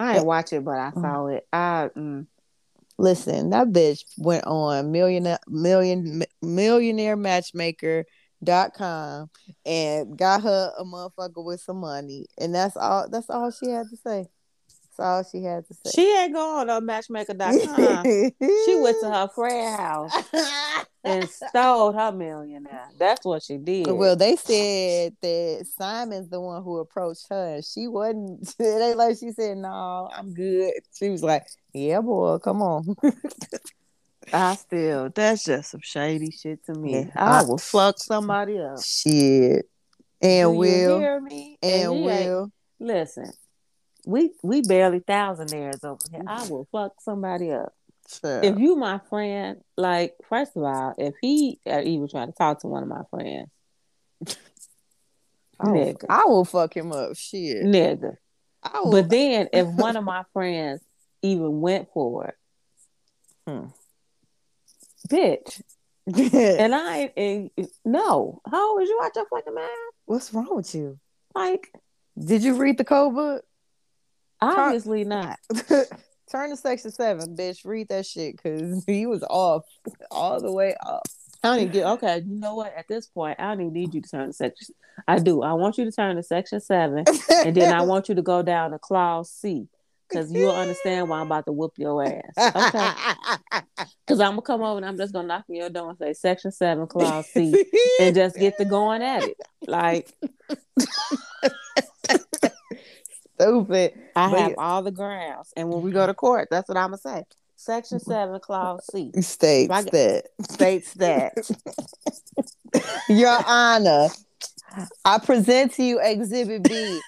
[0.00, 1.00] I didn't watch it, but I Mm.
[1.00, 1.46] saw it.
[1.52, 2.26] I mm,
[2.98, 9.30] Listen, that bitch went on millionaire million millionaire matchmaker.com
[9.64, 12.26] and got her a motherfucker with some money.
[12.38, 14.26] And that's all that's all she had to say.
[14.68, 15.90] That's all she had to say.
[15.94, 18.04] she ain't going on matchmaker.com.
[18.04, 20.12] she went to her friend house
[21.04, 22.88] and stole her millionaire.
[22.98, 23.90] That's what she did.
[23.90, 28.54] Well, they said that Simon's the one who approached her, and she wasn't.
[28.58, 32.94] It ain't like she said, "No, I'm good." She was like, "Yeah, boy, come on."
[34.32, 36.92] I still, that's just some shady shit to me.
[37.00, 38.82] Yeah, I, I- will fuck somebody up.
[38.82, 39.66] Shit,
[40.20, 41.58] and Do you will, hear me?
[41.62, 42.52] and ain't- will.
[42.80, 43.32] listen.
[44.04, 46.22] We we barely thousandaires over here.
[46.26, 47.72] I will fuck somebody up.
[48.08, 48.44] Child.
[48.44, 52.60] If you my friend, like first of all, if he uh, even try to talk
[52.62, 53.48] to one of my friends,
[55.60, 56.04] I will, nigga.
[56.08, 57.16] I will fuck him up.
[57.16, 57.64] Shit.
[57.64, 58.16] nigga.
[58.62, 60.80] I will, But then if one of my friends
[61.22, 62.34] even went for it,
[63.46, 63.66] Hmm.
[65.08, 65.62] bitch,
[66.06, 67.50] and I and,
[67.84, 69.68] no, how old is you out your fucking mind?
[70.06, 70.98] what's wrong with you?
[71.34, 71.72] Like
[72.18, 73.44] Did you read the code book?
[74.40, 75.38] obviously not.
[76.30, 77.64] Turn to section seven, bitch.
[77.64, 79.64] Read that shit because he was off
[80.10, 81.02] all the way up.
[81.44, 82.18] I don't even get okay.
[82.26, 82.74] You know what?
[82.76, 84.74] At this point, I don't even need you to turn to section.
[85.08, 85.42] I do.
[85.42, 87.04] I want you to turn to section seven,
[87.44, 89.66] and then I want you to go down to clause C,
[90.12, 92.22] because you'll understand why I'm about to whoop your ass.
[92.56, 92.90] Okay.
[94.04, 96.12] Because I'm gonna come over and I'm just gonna knock on your door and say
[96.12, 97.54] section seven, clause C,
[98.00, 99.36] and just get to going at it.
[99.66, 100.12] Like
[103.34, 103.94] stupid.
[104.14, 104.54] I But have yeah.
[104.58, 107.24] all the grounds, and when we go to court, that's what I'm gonna say.
[107.56, 108.10] Section mm-hmm.
[108.10, 111.32] seven, clause C States get- that, states that
[113.08, 114.08] Your Honor,
[115.04, 117.00] I present to you Exhibit B,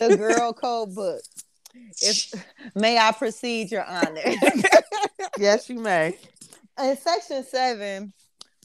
[0.00, 1.22] the Girl Code Book.
[2.02, 2.32] If
[2.74, 4.20] may I proceed, Your Honor?
[5.38, 6.16] yes, you may.
[6.78, 8.12] In Section Seven,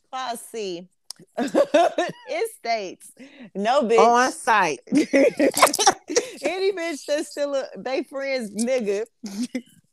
[0.09, 0.87] Clause C,
[1.37, 3.11] it states
[3.55, 4.79] no bitch On site.
[4.87, 9.05] Any bitch that's still a they friends nigga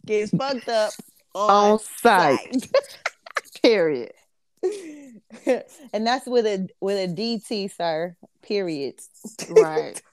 [0.06, 0.92] gets fucked up
[1.34, 2.54] on, On site.
[2.54, 2.72] site.
[3.62, 4.12] Period.
[5.92, 8.16] and that's with a with a DT, sir.
[8.42, 9.00] Period.
[9.50, 10.00] Right.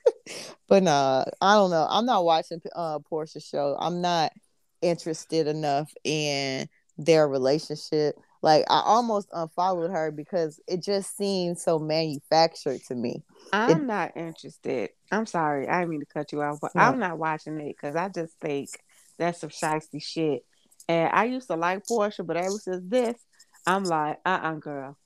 [0.67, 1.85] But nah, I don't know.
[1.87, 3.77] I'm not watching uh Porsha's show.
[3.79, 4.31] I'm not
[4.81, 8.15] interested enough in their relationship.
[8.41, 13.21] Like I almost unfollowed her because it just seemed so manufactured to me.
[13.53, 14.89] I'm not interested.
[15.11, 15.67] I'm sorry.
[15.67, 16.81] I didn't mean to cut you off, but No.
[16.81, 18.69] I'm not watching it because I just think
[19.17, 20.43] that's some shiesty shit.
[20.87, 23.15] And I used to like Portia, but ever since this,
[23.65, 24.97] I'm like, uh uh girl.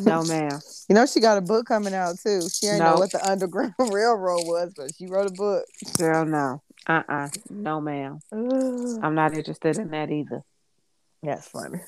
[0.00, 0.60] No, ma'am.
[0.88, 2.48] You know, she got a book coming out too.
[2.48, 5.64] She ain't know what the Underground Railroad was, but she wrote a book.
[5.98, 6.62] Girl, no.
[6.86, 8.20] Uh uh No, ma'am.
[8.32, 10.42] I'm not interested in that either.
[11.22, 11.78] That's funny.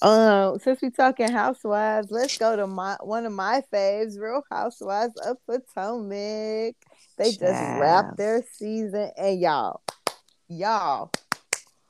[0.00, 5.14] Um, since we talking housewives, let's go to my one of my faves, Real Housewives
[5.16, 6.76] of Potomac.
[7.16, 7.80] They just Child.
[7.80, 9.80] wrapped their season, and y'all,
[10.48, 11.10] y'all,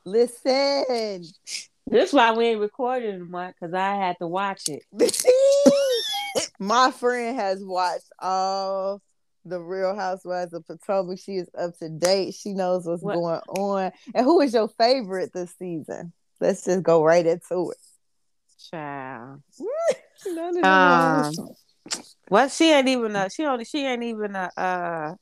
[0.06, 1.24] listen.
[1.90, 4.82] This why we ain't recording one because I had to watch it.
[6.58, 9.00] my friend has watched all
[9.44, 11.18] the Real Housewives of Potomac.
[11.18, 12.34] She is up to date.
[12.34, 13.92] She knows what's What- going on.
[14.14, 16.12] And who is your favorite this season?
[16.40, 17.78] Let's just go right into it.
[18.70, 19.42] Child.
[20.64, 21.32] Um.
[22.28, 25.14] Well, she ain't even a she only she ain't even a uh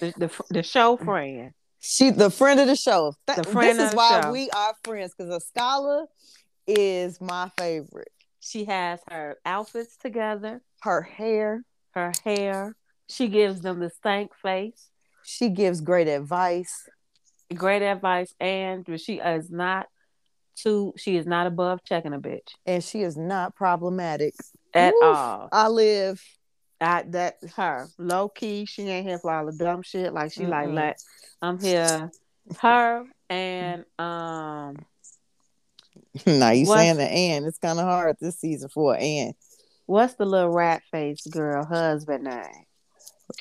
[0.00, 1.52] the the, the show friend.
[1.80, 3.14] She the friend of the show.
[3.26, 4.32] Th- The friend this is why show.
[4.32, 6.06] we are friends because Askale
[6.66, 8.10] is my favorite.
[8.40, 11.62] She has her outfits together, Her hair,
[11.92, 12.74] her hair.
[13.08, 14.90] She gives them the stank face.
[15.24, 16.88] she gives great advice.
[17.54, 19.86] Great advice, and she is not
[20.54, 20.92] too.
[20.98, 24.34] She is not above checking a bitch And she is not problematic
[24.74, 25.16] at Woof.
[25.16, 25.48] all.
[25.52, 26.22] I live.
[26.80, 28.64] I that her low key.
[28.64, 30.12] She ain't here for all the dumb shit.
[30.12, 30.74] Like she like Mm-mm.
[30.74, 31.02] let
[31.42, 32.10] I'm here.
[32.60, 34.76] Her and um
[36.26, 39.34] now you saying the and it's kind of hard this season for an and.
[39.86, 42.44] what's the little rat face girl husband name?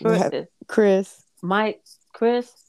[0.01, 1.23] Chris, Chris.
[1.41, 1.81] Mike
[2.13, 2.51] Chris.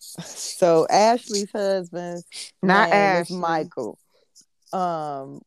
[0.00, 2.24] So Ashley's husband
[2.62, 3.36] Not name is Ashley.
[3.36, 3.98] Michael.
[4.72, 5.42] Um,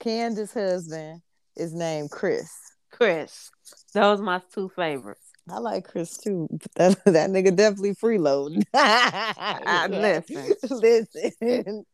[0.00, 1.20] Candiace's husband
[1.56, 2.50] is named Chris.
[2.98, 3.50] Chris.
[3.94, 5.22] Those my two favorites.
[5.48, 6.48] I like Chris too.
[6.74, 8.64] That, that nigga definitely freeloading.
[8.74, 11.84] I, listen, Listen.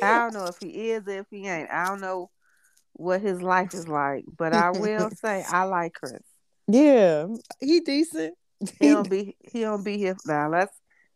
[0.00, 1.70] I don't know if he is or if he ain't.
[1.70, 2.30] I don't know
[2.92, 6.22] what his life is like, but I will say I like Chris.
[6.68, 7.26] Yeah,
[7.60, 8.34] he decent.
[8.78, 10.46] He don't be he don't be here now.
[10.46, 10.70] Unless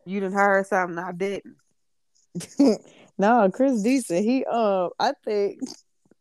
[0.05, 1.57] you done heard something I didn't.
[3.19, 4.25] no, Chris decent.
[4.25, 5.61] He um, I think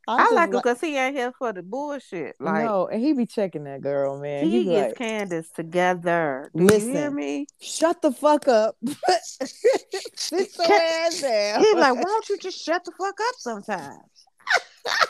[0.08, 2.36] I, like him because he ain't here for the bullshit.
[2.40, 4.46] Like no, and he be checking that girl, man.
[4.48, 6.50] he gets like, Candiace together.
[6.56, 7.48] Do you hear me?
[7.60, 8.78] shut the fuck up.
[9.20, 11.60] Sit your ass down.
[11.60, 14.00] He's like, why don't you just shut the fuck up sometimes?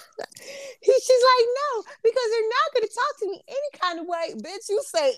[0.82, 4.08] He, she's like, no, because they're not going to talk to me any kind of
[4.08, 4.34] way.
[4.38, 5.14] Bitch, you say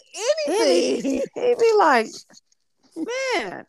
[0.47, 1.21] anything.
[1.35, 2.07] He be like,
[2.95, 3.65] man,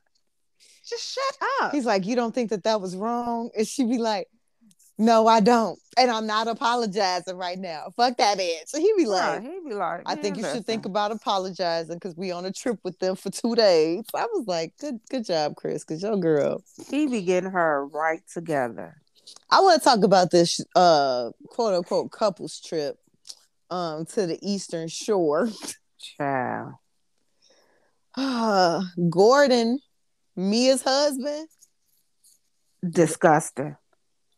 [0.89, 1.73] just shut up.
[1.73, 3.51] He's like, you don't think that that was wrong?
[3.57, 4.29] And she be like,
[5.01, 5.79] no, I don't.
[5.97, 7.87] And I'm not apologizing right now.
[7.97, 8.67] Fuck that bitch.
[8.69, 11.97] So he be like, Right, he be like, I think you should think about apologizing
[11.97, 14.05] because we on a trip with them for two days.
[14.15, 16.63] I was like, good, good job, Chris, because your girl.
[16.91, 19.01] he be getting her right together.
[19.51, 22.99] I want to talk about this uh quote unquote couples trip
[23.71, 25.49] um to the Eastern Shore.
[26.19, 26.75] Child.
[29.11, 29.79] Gordon,
[30.37, 31.49] Mia's husband,
[32.87, 33.77] Disgusting.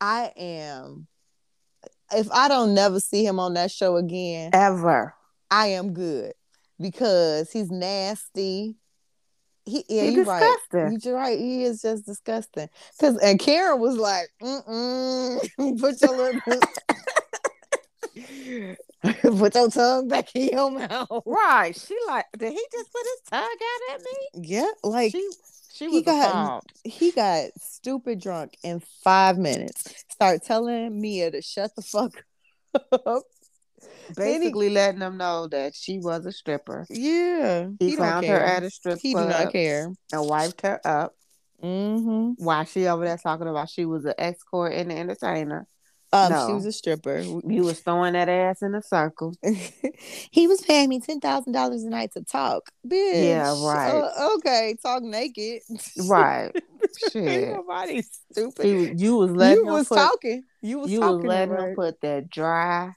[0.03, 1.07] I am.
[2.13, 5.15] If I don't never see him on that show again, Ever.
[5.49, 6.33] I am good
[6.77, 8.75] because he's nasty.
[9.63, 10.43] He, yeah, He you're right.
[10.69, 10.99] disgusting.
[11.09, 11.39] You're right.
[11.39, 12.67] He is just disgusting.
[12.99, 15.39] Cause and Karen was like, mm
[15.79, 16.41] put your little,
[19.39, 21.23] put your tongue back in your mouth.
[21.25, 21.73] Right.
[21.79, 24.49] She like, did he just put his tongue out at me?
[24.49, 25.29] Yeah, like she
[25.73, 26.63] she he got- appalled.
[26.83, 29.83] he got stupid drunk in five minutes.
[30.09, 32.23] Start telling Mia to shut the fuck
[32.91, 33.23] up.
[34.15, 36.85] Then he- Basically letting them know that she was a stripper.
[36.89, 39.91] Yeah, He, don't found her at a strip He do not care.
[40.11, 41.15] and wiped her up
[41.61, 42.43] Mm-hmm.
[42.43, 45.65] while she over there talking about she was an escort and an entertainer.
[46.13, 46.47] Um, No.
[46.47, 47.19] she was a stripper.
[47.19, 49.33] You was throwing that ass in a circle.
[50.31, 52.69] he was paying me ten thousand dollars a night to talk.
[52.87, 53.25] Bitch.
[53.25, 53.89] Yeah, right.
[53.89, 55.63] Uh, okay, talk naked.
[56.05, 56.51] Right.
[57.11, 57.49] Shit.
[57.49, 58.63] nobody stupid.
[58.63, 60.43] He, you was letting you him was put, talking.
[60.61, 62.93] You was you was letting him put that dry,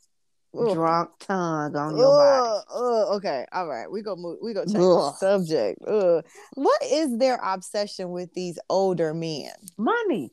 [0.54, 0.74] Ugh.
[0.74, 2.48] drunk tongue on your body.
[2.48, 3.90] Ugh, ugh, okay, all right.
[3.90, 4.40] We go move.
[4.42, 5.80] We go change the subject.
[5.88, 6.22] Ugh.
[6.52, 9.52] What is their obsession with these older men?
[9.78, 10.32] Money.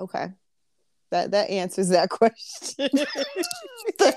[0.00, 0.28] Okay,
[1.10, 2.88] that that answers that question.
[3.98, 4.14] The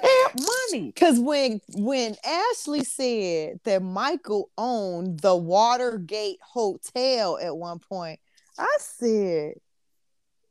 [0.71, 0.87] money.
[0.87, 8.19] Because when when Ashley said that Michael owned the Watergate Hotel at one point,
[8.59, 9.53] I said,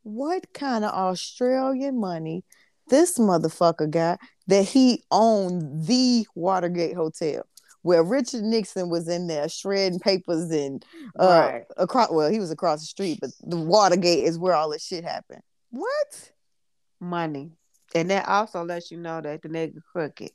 [0.03, 2.45] "What kind of Australian money
[2.89, 7.43] this motherfucker got that he owned the Watergate Hotel?"
[7.83, 10.85] Where Richard Nixon was in there shredding papers and
[11.19, 11.65] uh Right.
[11.77, 15.05] across well, he was across the street, but the Watergate is where all this shit
[15.05, 15.43] happened.
[15.71, 16.33] What?
[17.01, 17.53] Money.
[17.95, 20.31] And that also lets you know that the nigga crooked.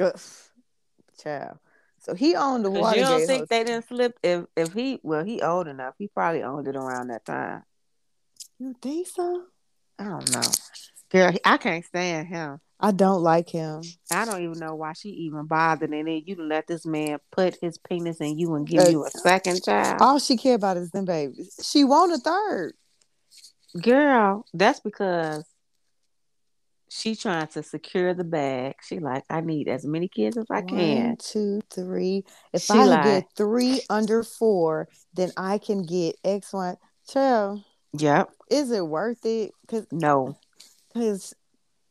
[0.00, 0.20] Ugh.
[1.22, 1.58] Child.
[1.98, 3.46] So he owned the Watergate you don't think Hotel.
[3.50, 5.94] they didn't slip if if he well he old enough.
[5.98, 7.62] He probably owned it around that time.
[8.58, 9.44] You think so?
[9.98, 10.40] I don't know.
[11.10, 12.60] Girl, I can't stand him.
[12.82, 13.82] I don't like him.
[14.10, 15.90] I don't even know why she even bothered.
[15.90, 19.04] And then you let this man put his penis in you and give Uh, you
[19.04, 20.00] a second child.
[20.00, 21.54] All she care about is them babies.
[21.62, 22.72] She want a third.
[23.80, 25.44] Girl, that's because
[26.88, 28.74] she trying to secure the bag.
[28.82, 31.06] She like, I need as many kids as I can.
[31.06, 32.24] One, two, three.
[32.52, 33.04] If She I lied.
[33.04, 36.76] get three under four, then I can get X one.
[37.08, 37.62] Child,
[37.98, 38.30] Yep.
[38.50, 39.52] is it worth it?
[39.68, 40.36] Cause No.
[40.94, 41.34] Cause,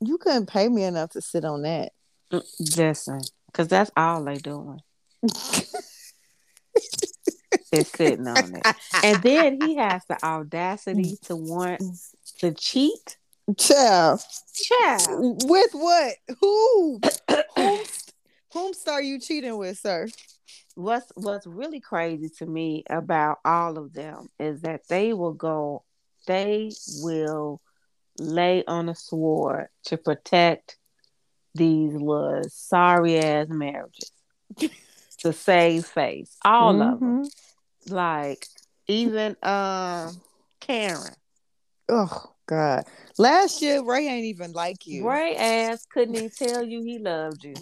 [0.02, 1.94] you couldn't pay me enough to sit on that.
[2.32, 4.80] Mm, Listen, because that's all they doing
[7.72, 8.76] is sitting on it.
[9.04, 11.22] And then he has the audacity mm.
[11.28, 11.82] to want
[12.40, 13.18] to cheat.
[13.58, 14.22] Child,
[14.54, 15.42] Child.
[15.50, 16.14] with what?
[16.40, 17.00] Who?
[17.56, 17.80] whom,
[18.54, 20.08] whom are you cheating with, sir?
[20.76, 25.84] What's what's really crazy to me about all of them is that they will go,
[26.28, 27.60] they will
[28.20, 30.78] lay on a sword to protect
[31.56, 34.12] these little sorry ass marriages
[35.20, 36.38] to save face.
[36.46, 37.24] All of them.
[37.24, 37.28] Mm-hmm.
[37.92, 38.46] Like
[38.88, 40.22] even um
[40.60, 41.14] Karen.
[41.90, 42.86] Oh God!
[43.18, 47.44] Last year, Ray ain't even like you, Ray ass couldn't even tell you he loved
[47.44, 47.56] you.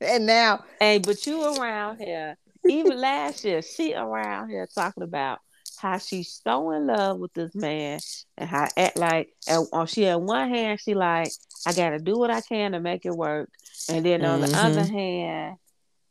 [0.00, 2.36] and now Hey, but you around here.
[2.68, 5.40] Even last year, she around here talking about
[5.78, 7.98] how she's so in love with this man
[8.36, 11.30] and how act like and on she on one hand she like
[11.66, 13.50] I gotta do what I can to make it work,
[13.88, 14.52] and then on Mm-hmm.
[14.52, 15.56] the other hand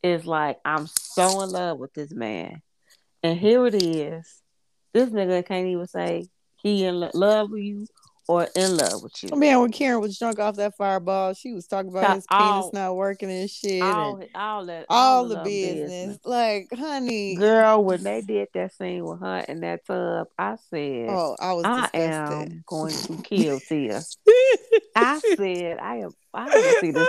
[0.02, 2.62] is like I'm so in love with this man,
[3.24, 4.42] and here it is,
[4.94, 7.86] this nigga can't even say he in lo- love with you
[8.28, 9.36] or in love with you.
[9.36, 12.96] Man, when Karen was drunk off that fireball, she was talking about his penis not
[12.96, 16.20] working and shit, all, and all that, all the love business.
[16.26, 21.10] Like, honey, Girl, when they did that scene with her in that tub, I said,
[21.10, 22.52] oh, I was I disgusted.
[22.52, 24.02] am going to kill Tia.
[24.96, 26.12] I said, I am.
[26.34, 27.08] I don't want to see this.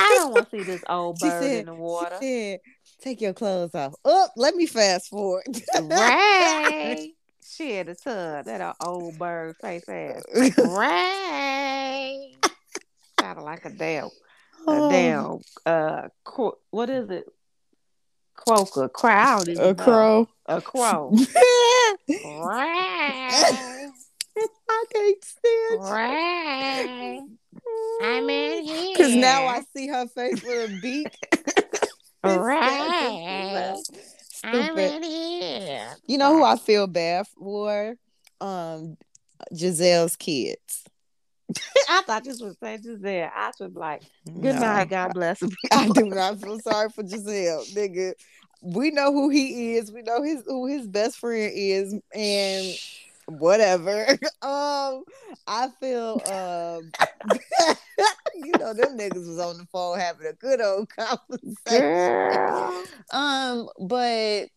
[0.00, 2.16] I don't want to see this old bird said- in the water.
[2.20, 2.60] She said,
[3.00, 5.44] "Take your clothes off." Oh, let me fast forward.
[5.80, 7.14] Ray,
[7.46, 8.46] she had a tub.
[8.46, 10.22] That old bird face ass.
[10.58, 12.36] Ray,
[13.20, 14.10] sounded like a damn, a
[14.66, 15.38] Oh, damn.
[15.66, 17.26] Uh, qu- what is it?
[18.34, 19.10] Croaker, crow.
[19.10, 19.84] I don't even a know.
[19.84, 20.28] crow.
[20.46, 21.10] A crow.
[22.08, 22.18] Ray.
[24.68, 25.84] I can't stand.
[25.92, 27.22] Ray.
[28.02, 28.94] I'm in here.
[28.96, 31.16] Because now I see her face with a beak.
[32.24, 33.74] I'm
[34.30, 34.78] Stupid.
[34.78, 35.88] in here.
[36.06, 37.94] You know who I feel bad for?
[38.40, 38.96] Um,
[39.52, 40.84] Gizelle's kids.
[41.88, 43.30] I thought this was saying Gizelle.
[43.34, 44.60] I was like, good No.
[44.60, 45.50] night, God bless him.
[45.72, 48.14] I do not feel sorry for Gizelle, nigga.
[48.62, 49.92] We know who he is.
[49.92, 52.66] We know his who his best friend is, and
[53.26, 54.06] whatever.
[54.42, 55.04] Um,
[55.46, 56.92] I feel um,
[58.34, 60.88] you know, them niggas was on the phone having a good old
[61.68, 62.84] conversation.
[63.10, 64.48] Um, but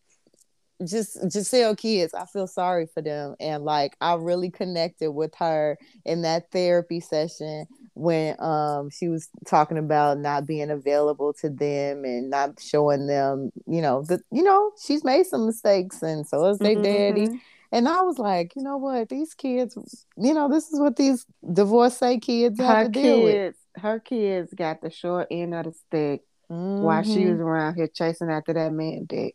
[0.85, 3.35] just Gizelle kids, I feel sorry for them.
[3.39, 9.27] And like I really connected with her in that therapy session when um she was
[9.47, 14.43] talking about not being available to them and not showing them, you know, the you
[14.43, 17.39] know, she's made some mistakes and so is their daddy.
[17.71, 19.77] And I was like, you know what, these kids,
[20.17, 23.33] you know, this is what these divorcee kids have Her to deal with.
[23.33, 27.31] kids, her kids got the short end of the stick while she Mhm.
[27.31, 29.33] was around here chasing after that man dick.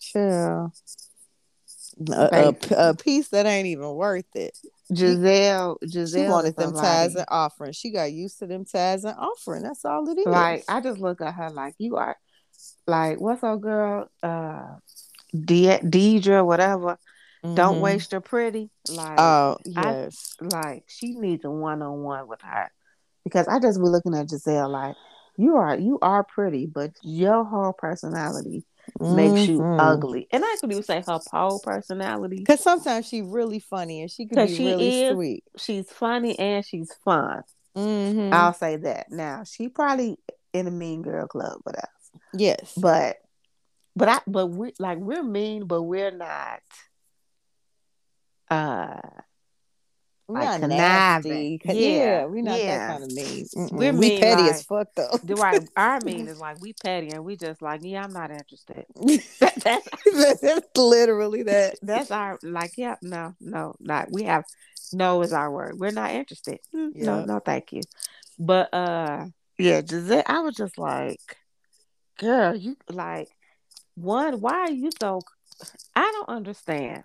[0.00, 0.72] Chill.
[2.10, 4.56] A, a, a piece that ain't even worth it.
[4.90, 7.72] Gizelle, Gizelle, She wanted them somebody- ties and offering.
[7.72, 9.62] She got used to them ties and offering.
[9.62, 10.26] That's all it is.
[10.26, 12.16] Like I just look at her like you are,
[12.86, 14.76] like what's up, girl, uh,
[15.32, 16.98] De- Deidre, whatever.
[17.42, 17.80] Don't Mhm.
[17.80, 18.70] waste her pretty.
[18.88, 20.34] Like, Oh I- yes.
[20.40, 22.70] like she needs a one on one with her
[23.24, 24.94] because I just be looking at Gizelle like
[25.36, 28.64] you are you are pretty, but your whole personality
[29.00, 29.80] makes you Mhm.
[29.80, 30.26] ugly.
[30.32, 32.44] And I could even say her whole personality.
[32.44, 35.14] Cause sometimes she's really funny and she could be she really is.
[35.14, 35.44] sweet.
[35.56, 37.42] She's funny and she's fun.
[37.76, 38.32] Mhm.
[38.34, 39.10] I'll say that.
[39.10, 40.18] Now she probably
[40.52, 42.10] in a mean girl club with us.
[42.34, 42.74] yes.
[42.76, 43.16] But
[43.96, 46.60] but I but we like we're mean, but we're not
[48.50, 49.00] uh
[50.26, 51.32] we're like not conniving.
[51.32, 51.60] nasty.
[51.64, 52.78] Yeah, Yeah, we're not yeah.
[52.78, 53.46] that kind of mean.
[53.46, 53.72] Mm-mm.
[53.72, 55.10] We're we mean, petty like- as fuck though.
[55.34, 58.86] right our mean is like we petty and we just like, yeah, I'm not interested.
[59.40, 59.88] that's
[60.40, 61.76] That's literally that.
[61.82, 64.44] that's our like, yeah, no, no, not we have
[64.92, 65.78] no is our word.
[65.78, 66.58] We're not interested.
[66.74, 67.82] Mm, No, no, thank you.
[68.38, 69.26] But uh
[69.58, 71.20] yeah, Gizelle, I was just like,
[72.18, 73.28] girl, you like
[74.02, 75.20] one, why are you so
[75.94, 77.04] I don't understand.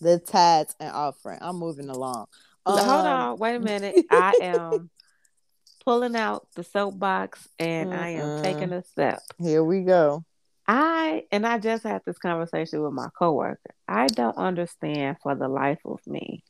[0.00, 1.38] The tithes and offering.
[1.40, 2.26] I'm moving along.
[2.66, 4.04] Hold Um, on, wait a minute.
[4.10, 4.90] I am
[5.84, 9.20] pulling out the soapbox and I am taking a step.
[9.38, 10.24] Here we go.
[10.66, 13.58] I and I just had this conversation with my coworker.
[13.88, 16.44] I don't understand for the life of me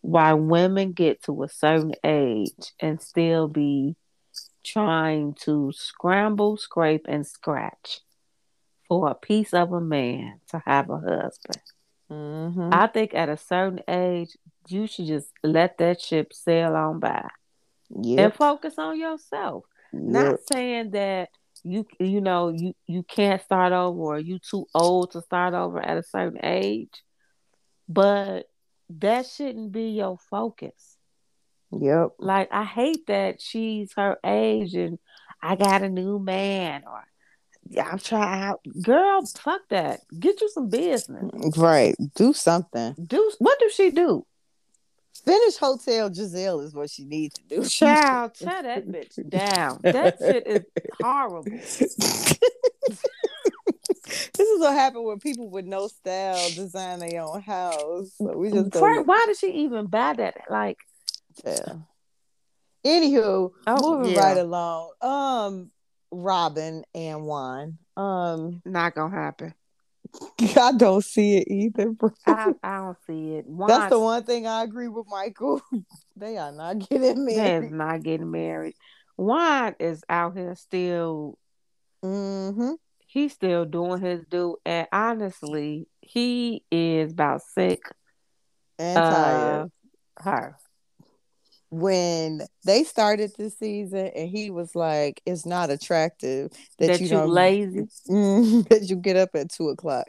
[0.00, 3.96] why women get to a certain age and still be
[4.64, 8.00] trying to scramble, scrape, and scratch
[8.92, 11.62] for a piece of a man to have a husband.
[12.10, 12.68] Mm-hmm.
[12.72, 14.36] I think at a certain age,
[14.68, 17.26] you should just let that ship sail on by
[17.90, 19.64] and focus on yourself.
[19.94, 21.30] Not saying that
[21.62, 25.80] you you know you you can't start over or you too old to start over
[25.80, 27.02] at a certain age,
[27.88, 28.44] but
[28.90, 30.98] that shouldn't be your focus.
[31.70, 32.10] Yep.
[32.18, 34.98] Like I hate that she's her age and
[35.42, 37.02] I got a new man or
[37.80, 38.60] I'm trying out.
[38.82, 40.00] Girl, fuck that.
[40.18, 41.56] Get you some business.
[41.56, 41.94] Right.
[42.14, 42.94] Do something.
[43.06, 44.26] Do what does she do?
[45.24, 47.64] Finish Hotel Gizelle is what she needs to do.
[47.68, 49.78] Child, tear that bitch down.
[49.82, 50.62] That shit is
[51.00, 51.44] horrible.
[51.68, 51.92] this
[54.38, 58.10] is what happened when people with no style design their own house.
[58.18, 58.72] So we just.
[58.74, 60.42] First, why did she even buy that?
[60.50, 60.78] Like,
[61.44, 61.74] Yeah.
[62.84, 64.20] Anywho, Oh, moving yeah.
[64.20, 64.90] right along.
[65.00, 65.70] Um,
[66.12, 67.78] Robyn and Juan.
[67.96, 69.54] Um, not gonna happen.
[70.56, 72.10] I don't see it either, bro.
[72.26, 73.46] I, I don't see it.
[73.46, 75.62] Juan, That's the one thing I agree with Michael.
[76.16, 77.72] they are not getting They is married.
[77.72, 78.74] not getting married.
[79.16, 81.38] Juan is out here still.
[82.04, 82.72] Mm-hmm.
[83.06, 87.80] He's still doing his due, and honestly, he is about sick
[88.78, 89.62] And tired.
[90.18, 90.56] of her.
[91.72, 97.06] When they started this season and he was like, it's not attractive that, That you,
[97.06, 97.86] you don't lazy.
[98.68, 100.06] That you get up at two o'clock.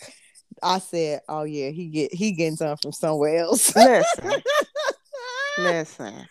[0.61, 3.73] I said, oh yeah, he get he getting something from somewhere else.
[3.75, 4.41] Listen,
[5.57, 6.27] listen.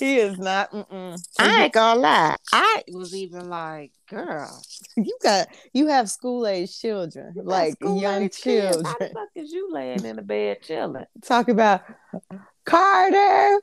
[0.00, 0.72] he is not.
[0.72, 1.22] Mm-mm.
[1.38, 2.36] I ain't gonna lie.
[2.54, 4.62] I was even like, girl,
[4.96, 8.76] you got you have school age children, you like young school-age kids.
[8.76, 8.84] children.
[8.86, 11.04] How the fuck is you laying in the bed chilling?
[11.22, 11.82] Talk about
[12.64, 13.60] Carter,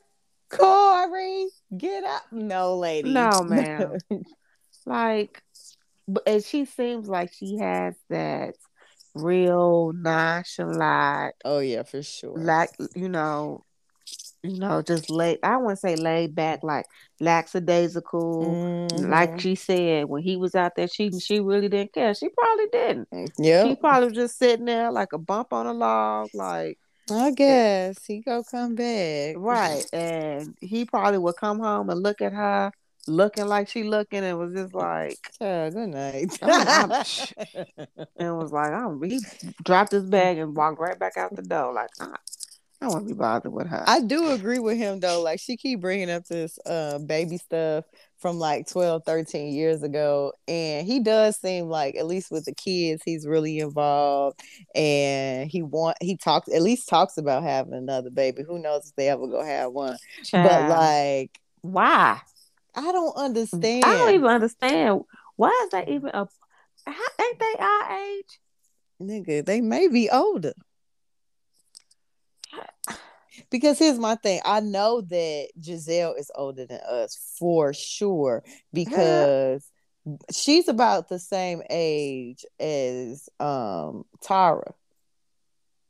[0.50, 1.46] Corey,
[1.76, 2.22] get up.
[2.32, 3.10] No, lady.
[3.12, 3.96] No, ma'am.
[4.86, 5.42] Like,
[6.08, 8.54] but and she seems like she has that
[9.14, 12.38] real nonchalant, oh yeah, for sure.
[12.38, 13.64] like you know,
[14.42, 15.38] you know, just laid.
[15.42, 16.86] I wouldn't say laid back, like
[17.20, 18.88] lackadaisical.
[18.92, 19.40] Like Mhm.
[19.40, 22.14] she said, when he was out there cheating, she really didn't care.
[22.14, 23.08] She probably didn't.
[23.38, 26.78] Yeah, she probably was just sitting there like a bump on a log, like
[27.10, 29.34] I guess he go come back.
[29.38, 29.84] right.
[29.92, 32.70] And he probably would come home and look at her,
[33.08, 36.38] looking like she looking, and was just like, Child, good night.
[36.42, 36.90] I'm-
[38.18, 39.02] and was like, I'm.
[39.02, 39.20] He
[39.64, 42.16] dropped his bag and walked right back out the door, like ah.
[42.80, 43.84] I, I won't be bothered with her.
[43.86, 45.22] I do agree with him though.
[45.22, 47.84] Like she keep bringing up this uh, baby stuff
[48.18, 52.54] from like 12, 13 years ago, and he does seem like at least with the
[52.54, 54.40] kids, he's really involved,
[54.74, 58.42] and he want he talks at least talks about having another baby.
[58.46, 59.96] Who knows if they ever go have one?
[60.32, 62.20] But like, why?
[62.74, 63.84] I don't understand.
[63.84, 65.02] I don't even understand.
[65.36, 66.26] Why is that even a?
[66.86, 68.40] How, ain't they our age?
[69.00, 70.52] nigga, they may be older.
[73.50, 74.40] Because here's my thing.
[74.44, 79.70] I know that Gizelle is older than us for sure because
[80.32, 84.72] she's about the same age as um Tara.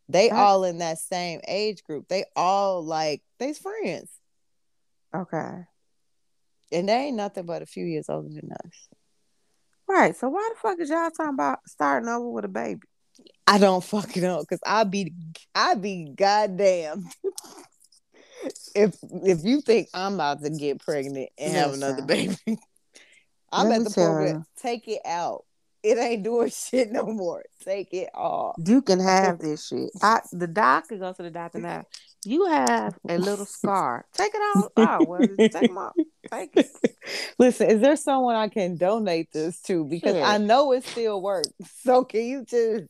[0.09, 2.09] They I- all in that same age group.
[2.09, 4.11] They all like they's friends.
[5.15, 5.65] Okay.
[6.73, 8.89] And they ain't nothing but a few years older than us.
[9.89, 10.17] Right.
[10.17, 12.81] So why the fuck is y'all talking about starting over with a baby?
[13.47, 15.13] I don't fucking know because I be
[15.55, 17.09] I be goddamn.
[18.75, 22.37] if if you think I'm about to get pregnant and have another baby,
[23.53, 25.45] I'm Let at the point where take it out.
[25.83, 27.43] It ain't doing shit no more.
[27.65, 28.57] Take it off.
[28.65, 29.91] You can have this shit.
[30.03, 31.85] I the doctor goes to the doctor now.
[32.25, 34.05] You have a little scar.
[34.15, 34.73] Take it out.
[34.77, 35.09] out.
[35.09, 35.95] Well, take them off.
[36.31, 36.97] Take it.
[37.39, 39.85] Listen, is there someone I can donate this to?
[39.85, 40.17] Because.
[40.17, 41.49] I know it still works.
[41.83, 42.85] So can you just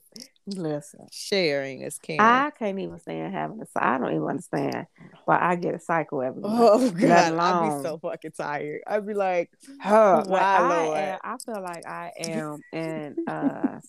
[0.47, 1.07] Listen.
[1.13, 2.21] sharing is caring?
[2.21, 4.87] I can't even stand having a I don't even understand
[5.25, 6.57] why I get a cycle every month.
[6.61, 8.81] Oh god, I'd be so fucking tired.
[8.87, 9.51] I'd be like,
[9.81, 10.99] Her, like, I, Lord?
[10.99, 13.81] am, I feel like I am in uh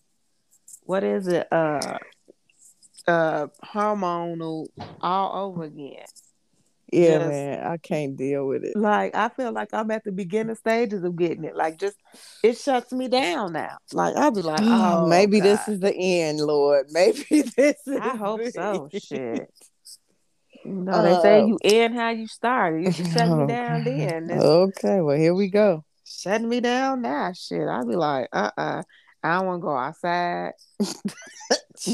[0.84, 1.48] what is it?
[1.52, 1.98] Uh
[3.08, 4.68] uh hormonal
[5.02, 6.06] all over again.
[6.91, 8.76] yeah, Just- man, I can't deal with it.
[8.76, 11.56] Like I feel like I'm at the beginning stages of getting it.
[11.56, 11.97] Like just
[12.43, 13.78] it shuts me down now.
[13.93, 16.88] Like I'll be like, oh maybe this is the end, Lord.
[16.91, 17.99] Maybe this is.
[17.99, 18.89] I hope the so.
[18.93, 19.49] Shit.
[20.64, 22.86] You know, they say Uh, you end how you started.
[22.86, 24.32] You should shut me Oh, down then.
[24.32, 25.84] Okay, well here we go.
[26.04, 27.32] shutting me down now.
[27.34, 27.68] Shit.
[27.68, 28.84] I'll be like, uh uh
[29.24, 30.53] I don't wanna go outside.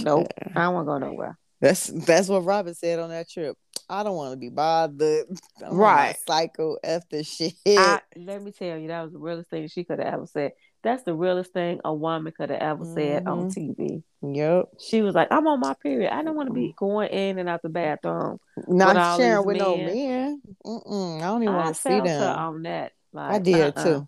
[0.04, 0.28] Nope.
[0.56, 1.38] I don't wanna go nowhere.
[1.62, 3.58] That's that's what Robyn said on that trip.
[3.90, 5.28] I don't want to be bothered.
[5.72, 6.16] Right.
[6.28, 7.54] Psycho after shit.
[7.66, 10.52] I, let me tell you, that was the realest thing she could have ever said.
[10.84, 13.82] That's the realest thing a woman could have ever said on mm-hmm.
[13.82, 14.04] TV.
[14.22, 14.70] yep.
[14.80, 16.14] She was like, I'm on my period.
[16.14, 18.40] I don't want to be going in and out the bathroom.
[18.68, 19.88] Not all sharing with no men.
[19.88, 20.42] men.
[20.66, 22.38] Mm-mm, I don't even want to see them.
[22.38, 22.92] on that.
[23.12, 23.84] Like, I did uh-uh.
[23.84, 24.08] too.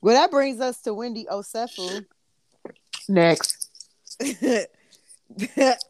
[0.00, 2.04] Well, that brings us to Wendy Osefu.
[3.08, 3.68] Next.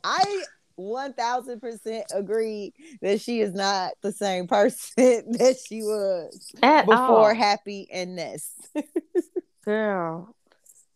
[0.05, 0.43] I
[0.77, 6.87] one thousand percent agree that she is not the same person that she was At
[6.87, 7.35] before all.
[7.35, 8.53] Happy and Ness.
[9.65, 10.35] Girl,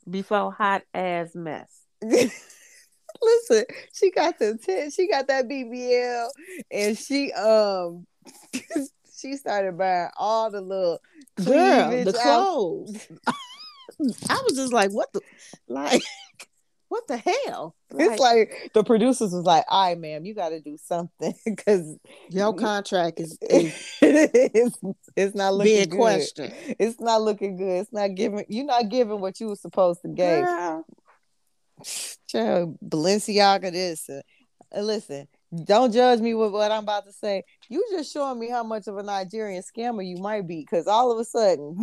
[0.08, 1.68] before hot ass mess.
[2.02, 6.28] Listen, she got the tit, she got that BBL,
[6.70, 8.06] and she um
[9.16, 11.00] she started buying all the little
[11.36, 13.08] Girl, the clothes.
[14.28, 15.20] I was just like, what the,
[15.68, 16.02] like,
[16.88, 17.74] what the hell?
[17.90, 21.96] It's like the producers was like, "All right, ma'am, you got to do something because
[22.30, 24.78] your contract is, is it's,
[25.16, 26.22] it's not looking good.
[26.78, 27.80] It's not looking good.
[27.80, 28.44] It's not giving.
[28.48, 30.44] You're not giving what you were supposed to give.
[30.44, 30.86] Girl,
[32.28, 34.08] Child, Balenciaga this.
[34.08, 34.22] Uh,
[34.76, 35.26] uh, listen,
[35.64, 37.42] don't judge me with what I'm about to say.
[37.68, 41.12] You just showing me how much of a Nigerian scammer you might be, because all
[41.12, 41.76] of a sudden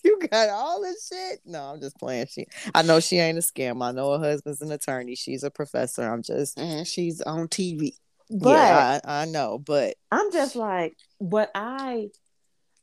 [0.04, 1.40] you got all this shit.
[1.44, 2.26] No, I'm just playing.
[2.30, 3.82] She, I know she ain't a scam.
[3.82, 5.14] I know her husband's an attorney.
[5.14, 6.02] She's a professor.
[6.02, 7.94] I'm just, and she's on TV.
[8.30, 12.08] but yeah, I, I know, but I'm just like, what I,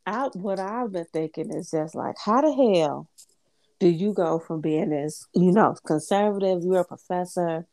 [0.05, 3.09] I, what I've been thinking is just like, how the hell
[3.79, 6.63] do you go from being this, you know, conservative?
[6.63, 7.65] You're a professor.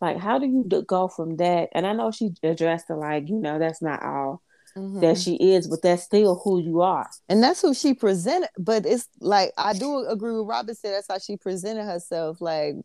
[0.00, 1.68] Like, how do you go from that?
[1.72, 4.42] And I know she addressed it like, you know, that's not all
[4.76, 5.00] Mhm.
[5.00, 7.08] that she is, but that's still who you are.
[7.28, 8.50] and that's who she presented.
[8.58, 12.40] But it's like I do agree with Robyn said that's how she presented herself.
[12.40, 12.76] Like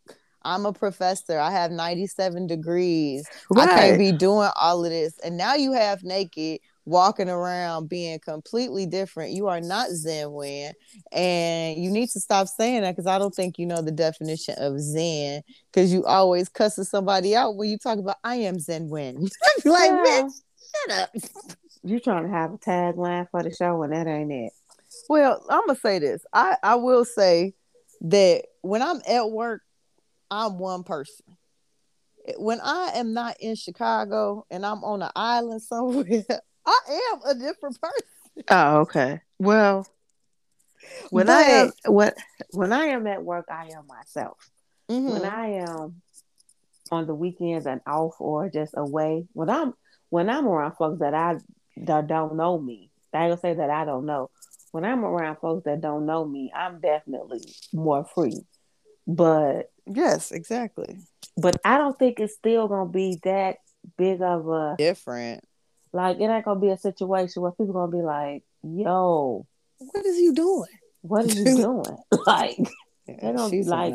[0.44, 1.40] I'm a professor.
[1.40, 3.28] I have 97 degrees.
[3.58, 5.18] I can't be doing all of this.
[5.24, 9.32] And now you have naked walking around being completely different.
[9.32, 10.74] You are not Zen Wen.
[11.12, 14.54] And you need to stop saying that because I don't think you know the definition
[14.60, 15.42] of Zen.
[15.74, 19.16] Because you always cussing somebody out when you talk about I am Zen Wen.
[19.66, 20.04] like, Yeah.
[20.06, 20.32] bitch,
[20.88, 21.10] shut up.
[21.86, 24.54] You trying to have a tagline for the show, and that ain't it.
[25.08, 26.26] Well, I'm gonna say this.
[26.34, 27.54] I I will say
[28.02, 29.62] that when I'm at work,
[30.32, 31.26] I'm one person.
[32.38, 36.26] When I am not in Chicago and I'm on an island somewhere,
[36.66, 36.80] I
[37.14, 38.44] am a different person.
[38.50, 39.22] Oh, okay.
[39.38, 39.88] Well,
[41.12, 42.14] when I am when
[42.52, 44.38] when I am at work, I am myself.
[44.90, 45.12] Mhm.
[45.12, 46.02] When I am
[46.92, 49.74] on the weekends and off or just away, when I'm
[50.10, 51.38] when I'm around folks that I
[51.78, 54.30] that don't know me, I ain't gonna say that I don't know.
[54.72, 57.42] When I'm around folks that don't know me, I'm definitely
[57.74, 58.42] more free.
[59.08, 60.98] But yes, exactly.
[61.38, 63.58] but I don't think it's still gonna be that
[63.98, 65.44] big of a Different.
[65.94, 66.18] like.
[66.20, 69.46] It ain't gonna be a situation where people gonna be like, "Yo,
[69.78, 70.70] What is you doing?
[71.02, 71.98] what are you doing?"
[72.28, 72.58] like.
[73.08, 73.94] Yeah, don't a like-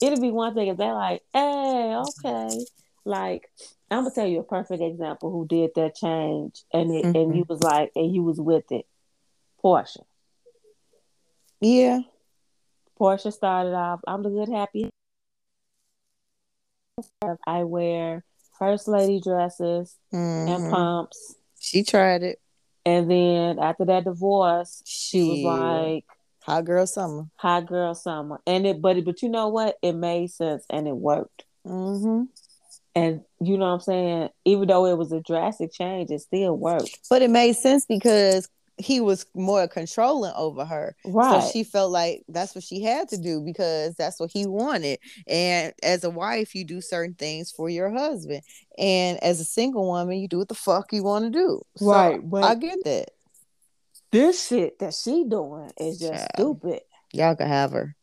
[0.00, 2.58] it'll be one thing if they're like, hey, okay.
[3.04, 3.50] Like,
[3.90, 7.36] I'm gonna tell you a perfect example who did that change and it and Mhm.
[7.36, 8.86] you was like and you was with it.
[9.62, 10.04] Porsha.
[11.60, 12.00] Yeah.
[12.98, 14.88] Porsha started off, I'm the good happy.
[17.46, 18.24] I wear
[18.58, 20.70] first lady dresses and Mhm.
[20.70, 21.36] pumps.
[21.58, 22.40] She tried it.
[22.84, 26.04] And then after that divorce, she was like
[26.40, 27.28] hot girl summer.
[27.36, 28.40] hot girl summer.
[28.46, 29.78] And it but but you know what?
[29.82, 31.44] It made sense and it worked.
[31.66, 32.24] Mm-hmm.
[32.94, 34.28] And you know what I'm saying?
[34.44, 36.98] Even though it was a drastic change, it still worked.
[37.08, 40.94] But it made sense because he was more controlling over her.
[41.04, 41.42] Right.
[41.42, 44.98] So she felt like that's what she had to do because that's what he wanted.
[45.26, 48.42] And as a wife, you do certain things for your husband.
[48.78, 51.62] And as a single woman, you do what the fuck you want to do.
[51.76, 53.10] So Right, but- I get that.
[54.10, 56.58] this shit that she doing is just Child.
[56.60, 56.80] stupid.
[57.12, 57.94] Y'all can have her.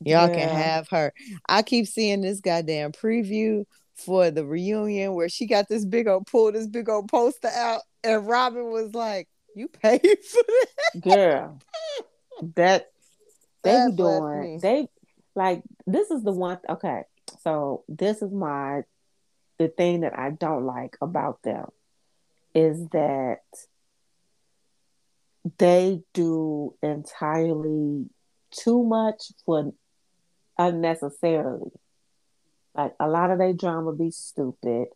[0.00, 1.12] Y'all can have her.
[1.48, 3.64] I keep seeing this goddamn preview
[3.98, 7.82] for the reunion where she got this big old pull this big old poster out,
[8.04, 11.58] and Robyn was like, "You paid for that." Girl.
[12.54, 12.90] that
[13.64, 14.88] they That doing they
[15.34, 17.02] like this is the one okay.
[17.42, 18.82] So this is my
[19.58, 21.66] the thing that I don't like about them
[22.54, 23.40] is that
[25.58, 28.06] they do entirely
[28.50, 29.72] too much for
[30.58, 31.70] unnecessarily.
[32.78, 34.86] Like a lot of their drama be stupid.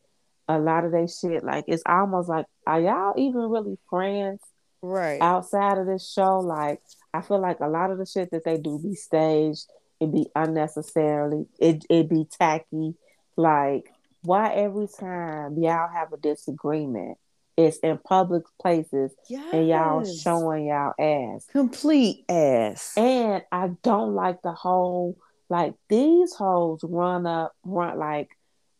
[0.49, 4.41] A lot of their shit, like it's almost like, are y'all even really friends
[4.83, 5.21] Right.
[5.21, 6.39] outside of this show?
[6.41, 6.81] Like,
[7.15, 9.67] I feel like a lot of the shit that they do be staged.
[10.01, 11.47] It be unnecessarily.
[11.59, 12.95] It it be tacky.
[13.37, 17.19] Like, why every time y'all have a disagreement,
[17.57, 19.13] it's in public places
[19.53, 21.47] and y'all showing y'all ass.
[21.53, 22.95] complete ass.
[22.97, 25.17] And I don't like the whole
[25.53, 28.31] like these hoes run up, run like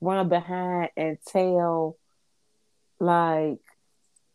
[0.01, 1.99] run behind and tell
[2.99, 3.59] like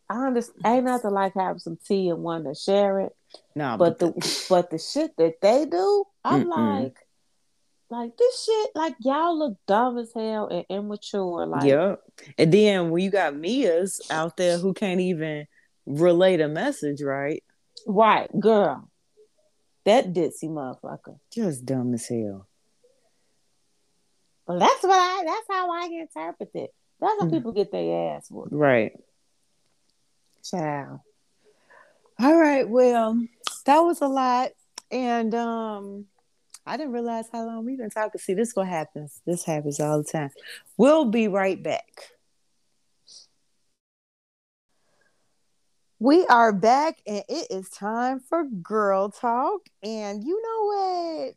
[0.08, 3.12] I understand ain't nothing like having some tea and one to share it.
[3.56, 4.12] no, But the
[4.48, 6.82] but the shit that they do, I'm Mm-mm.
[6.84, 6.96] like
[7.90, 11.44] like this shit, like y'all look dumb as hell and immature.
[11.44, 12.00] Like yep.
[12.38, 15.46] And then when you got Mia's out there who can't even
[15.86, 17.42] relate a message, right?
[17.86, 18.88] right, girl.
[19.88, 21.18] That ditzy motherfucker.
[21.32, 22.46] Just dumb as hell.
[24.46, 26.74] But that's what I that's how I interpret it.
[27.00, 27.30] That's how Mm.
[27.32, 28.52] people get their ass whooped.
[28.52, 28.92] Right.
[30.42, 31.00] Child.
[32.20, 32.68] All right.
[32.68, 33.22] Well,
[33.66, 34.50] that was a lot.
[34.90, 36.06] And um
[36.66, 38.18] I didn't realize how long we've been talking.
[38.20, 39.22] See, this what happens.
[39.24, 40.30] This happens all the time.
[40.76, 41.86] We'll be right back.
[46.00, 49.62] We are back and it is time for girl talk.
[49.82, 51.34] And you know what?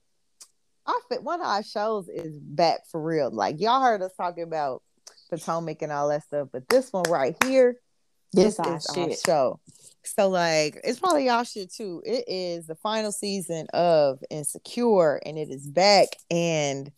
[0.86, 3.32] our one of our shows is back for real.
[3.32, 4.84] Like y'all heard us talking about
[5.30, 7.78] Potomac and all that stuff, but this one right here,
[8.34, 9.20] this, This our is our shit.
[9.26, 9.59] show.
[10.03, 12.01] So like it's probably y'all shit too.
[12.05, 16.91] It is the final season of Insecure, and it is back, and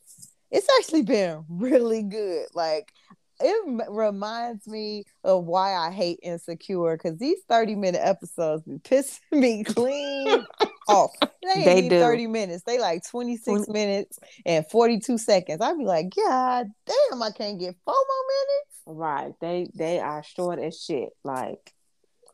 [0.51, 2.47] it's actually been really good.
[2.53, 2.93] Like
[3.39, 9.19] it reminds me of why I hate Insecure because these 30 minute episodes be pissing
[9.31, 10.45] me clean
[10.87, 11.11] off.
[11.41, 11.99] They ain't They do.
[11.99, 12.63] 30 minutes.
[12.65, 15.61] They like 26 Twenty- minutes and 42 seconds.
[15.61, 19.33] I'd be like, God damn, I can't get four more Right.
[19.39, 21.09] They they are short as shit.
[21.23, 21.73] Like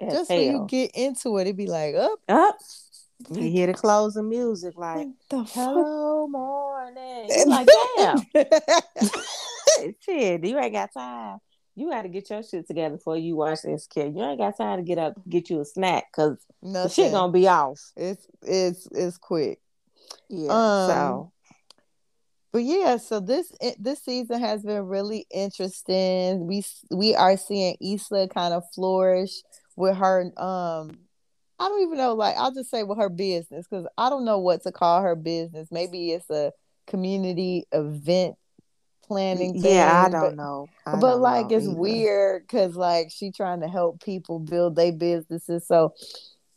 [0.01, 2.19] as Just when you get into it, it'd be like, up.
[2.27, 2.57] up.
[3.31, 7.27] You hear the closing music like the hello morning.
[7.29, 8.17] You like damn.
[9.99, 11.39] shit, you ain't got time.
[11.75, 14.15] You got to get your shit together before you watch this kid.
[14.15, 17.31] You ain't got time to get up get you a snack because the shit gonna
[17.31, 17.79] be off.
[17.95, 19.59] it's it's it's quick.
[20.27, 20.49] Yeah.
[20.49, 21.31] Um, so
[22.51, 26.47] But yeah, so this this season has been really interesting.
[26.47, 29.41] We we are seeing Issa kind of flourish
[29.75, 30.31] with her.
[30.37, 30.99] Um,
[31.59, 32.13] I don't even know.
[32.13, 35.15] Like I'll just say with her business because I don't know what to call her
[35.15, 35.69] business.
[35.71, 36.51] Maybe it's a
[36.87, 38.35] community event
[39.09, 39.53] planning.
[39.55, 40.67] yeah, I don't but, know.
[40.85, 41.75] I But don't like know it's either.
[41.75, 45.67] weird because like she trying to help people build their businesses.
[45.67, 45.95] So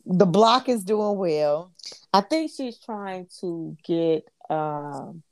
[0.06, 1.72] the block is doing well.
[2.12, 5.22] I think she's trying to get um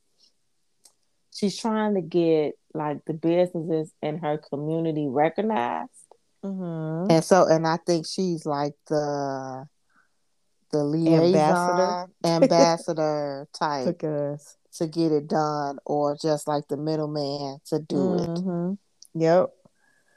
[1.32, 5.90] she's trying to get like the businesses in her community recognized.
[6.44, 7.10] Mm-hmm.
[7.10, 9.68] And so and I think she's like the
[10.72, 12.12] the liaison Ambassador.
[12.24, 14.56] ambassador type Took us.
[14.74, 18.28] to get it done or just like the middleman to do it.
[18.30, 18.78] Mhm.
[19.14, 19.50] Yep.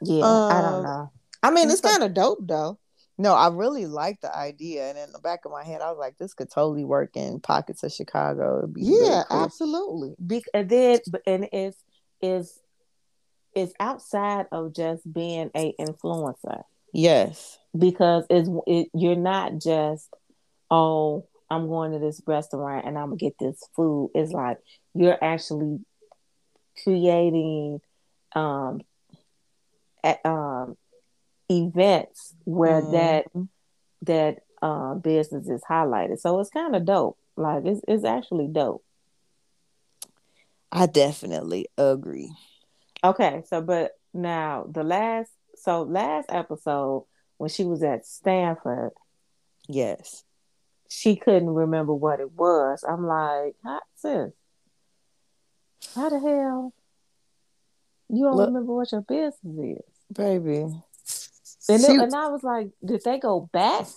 [0.01, 1.11] Yeah, I don't Um, know.
[1.41, 2.77] I mean, it's so- kind of dope though.
[3.17, 5.99] No, I really like the idea, and in the back of my head, I was
[5.99, 9.39] like, "This could totally work in pockets of Chicago." It'd really Yeah, cool.
[9.43, 10.15] absolutely.
[10.25, 11.77] Be- and then and it's
[12.21, 12.59] is
[13.55, 17.59] is outside of just being a influencer Yes.
[17.77, 20.09] because it's it, you're not just
[20.73, 24.09] oh I'm going to this restaurant and I'm gonna get this food.
[24.15, 24.57] It's like
[24.95, 25.79] you're actually
[26.83, 27.79] creating
[28.35, 28.81] um
[30.03, 30.75] at, um
[31.51, 33.49] events where that Mhm.
[34.03, 36.19] that uh, business is highlighted.
[36.19, 37.17] So it's kind of dope.
[37.35, 38.83] Like it's it's actually dope.
[40.71, 42.31] I definitely agree.
[43.03, 47.05] Okay, so but now the last so last episode
[47.37, 48.91] when she was at Stanford,
[49.67, 50.23] Yes.
[50.95, 52.83] She couldn't remember what it was.
[52.87, 54.31] I'm like, how, sis,
[55.95, 56.73] how the hell
[58.09, 59.33] you don't Look- remember what your business
[59.79, 59.81] is?
[60.15, 60.65] Baby.
[61.69, 63.87] And, She- it- and I was like, did they go back?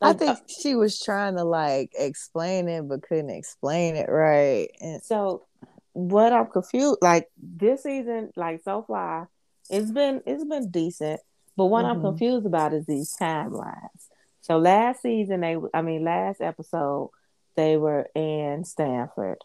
[0.00, 4.68] I Like, think she was trying to like explain it, but couldn't explain it right.
[4.80, 5.46] And So
[5.92, 9.28] what I'm confused like this season, like so far,
[9.68, 11.20] it's been it's been decent.
[11.56, 12.02] But what I'm Mhm.
[12.02, 14.06] confused about is these timelines.
[14.48, 17.10] So last season they I mean last episode
[17.56, 19.38] they were in Stanford.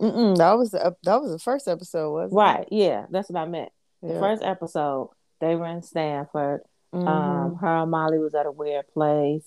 [0.00, 2.36] Mm-mm, that was the, that was the first episode, wasn't it?
[2.36, 3.70] Right, yeah, that's what I meant.
[4.02, 4.20] The Yeah.
[4.20, 6.62] first episode they were in Stanford.
[6.92, 7.60] Um Mhm.
[7.60, 9.46] her and Molly was at a weird place.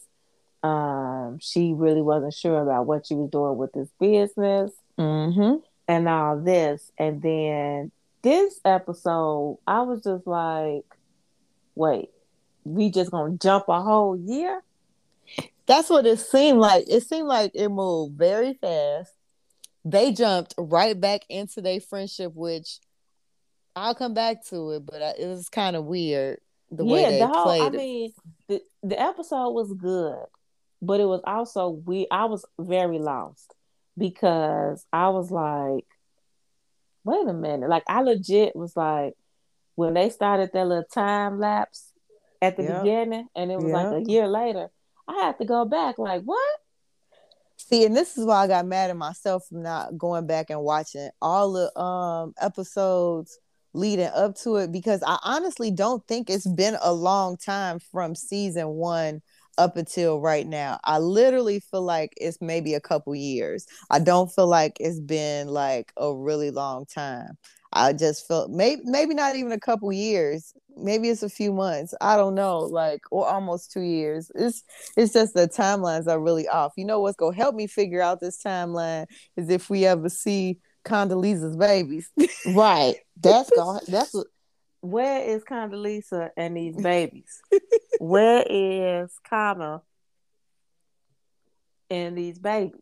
[0.61, 4.71] Um she really wasn't sure about what she was doing with this business.
[4.97, 5.61] Mhm.
[5.87, 6.91] and all this.
[6.97, 7.91] And then
[8.21, 10.85] this episode, I was just like,
[11.75, 12.09] wait,
[12.63, 14.63] we just gonna jump a whole year?
[15.65, 16.85] That's what it seemed like.
[16.87, 19.13] It seemed like it moved very fast.
[19.85, 22.79] They jumped right back into their friendship, which
[23.75, 26.39] I'll come back to it, but I, it was kind of weird
[26.71, 27.77] the way they the whole played I it.
[27.77, 28.13] mean,
[28.47, 30.25] the, the episode was good,
[30.81, 33.53] but it was also we I was very lost
[33.97, 35.85] because I was like,
[37.03, 37.69] wait a minute.
[37.69, 39.13] Like I legit was like
[39.75, 41.91] when they started that little time lapse
[42.41, 42.81] at the Yep.
[42.83, 44.69] beginning and it was like a year later,
[45.07, 46.59] I have to go back like what?
[47.57, 50.61] See, and this is why I got mad at myself for not going back and
[50.61, 53.39] watching all the um episodes
[53.73, 58.15] leading up to it because I honestly don't think it's been a long time from
[58.15, 59.21] season one
[59.57, 60.79] up until right now.
[60.83, 63.65] I literally feel like it's maybe a couple years.
[63.89, 67.37] I don't feel like it's been like a really long time.
[67.73, 70.53] I just felt maybe maybe not even a couple years.
[70.75, 71.93] Maybe it's a few months.
[72.01, 74.31] I don't know, like or almost two years.
[74.35, 74.63] It's
[74.97, 76.73] it's just the timelines are really off.
[76.77, 79.05] You know what's gonna help me figure out this timeline
[79.37, 82.09] is if we ever see Condoleezza's babies.
[82.45, 82.95] Right.
[83.21, 84.27] That's going that's what
[84.81, 87.41] where is Condoleezza and these babies?
[87.99, 89.81] where is Kama
[91.89, 92.79] and these babies?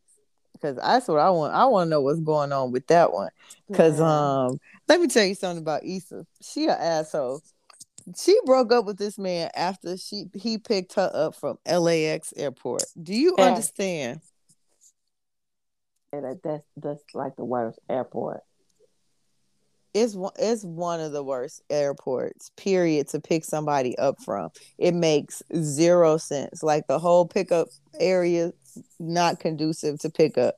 [0.53, 1.53] because that's what I want.
[1.55, 3.29] I want to know what's going on with that one.
[3.67, 4.43] Because Yeah.
[4.45, 4.59] um,
[4.91, 6.25] let me tell you something about Issa.
[6.41, 7.41] She an asshole.
[8.17, 12.83] She broke up with this man after she he picked her up from LAX airport.
[13.01, 13.45] Do you Yeah.
[13.45, 14.19] understand?
[16.11, 18.41] Yeah, that, that's that's like the worst airport.
[19.93, 24.49] It's one it's one of the worst airports, period, to pick somebody up from.
[24.77, 26.63] It makes zero sense.
[26.63, 28.51] Like the whole pickup area
[28.99, 30.55] not conducive to pickup.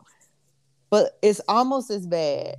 [0.89, 2.55] But it's almost as bad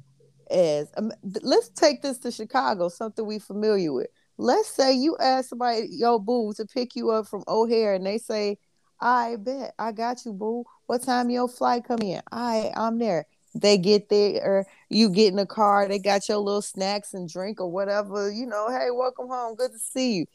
[0.51, 4.09] as um, let's take this to Chicago, something we familiar with.
[4.37, 8.19] Let's say you ask somebody, yo, boo, to pick you up from O'Hare, and they
[8.19, 8.59] say,
[9.01, 10.65] I bet I got you, boo.
[10.87, 12.21] What time your flight come in?
[12.33, 13.27] I I'm there.
[13.55, 17.29] They get there, or you get in the car, they got your little snacks and
[17.29, 20.27] drink or whatever, you know, hey, welcome home, good to see you.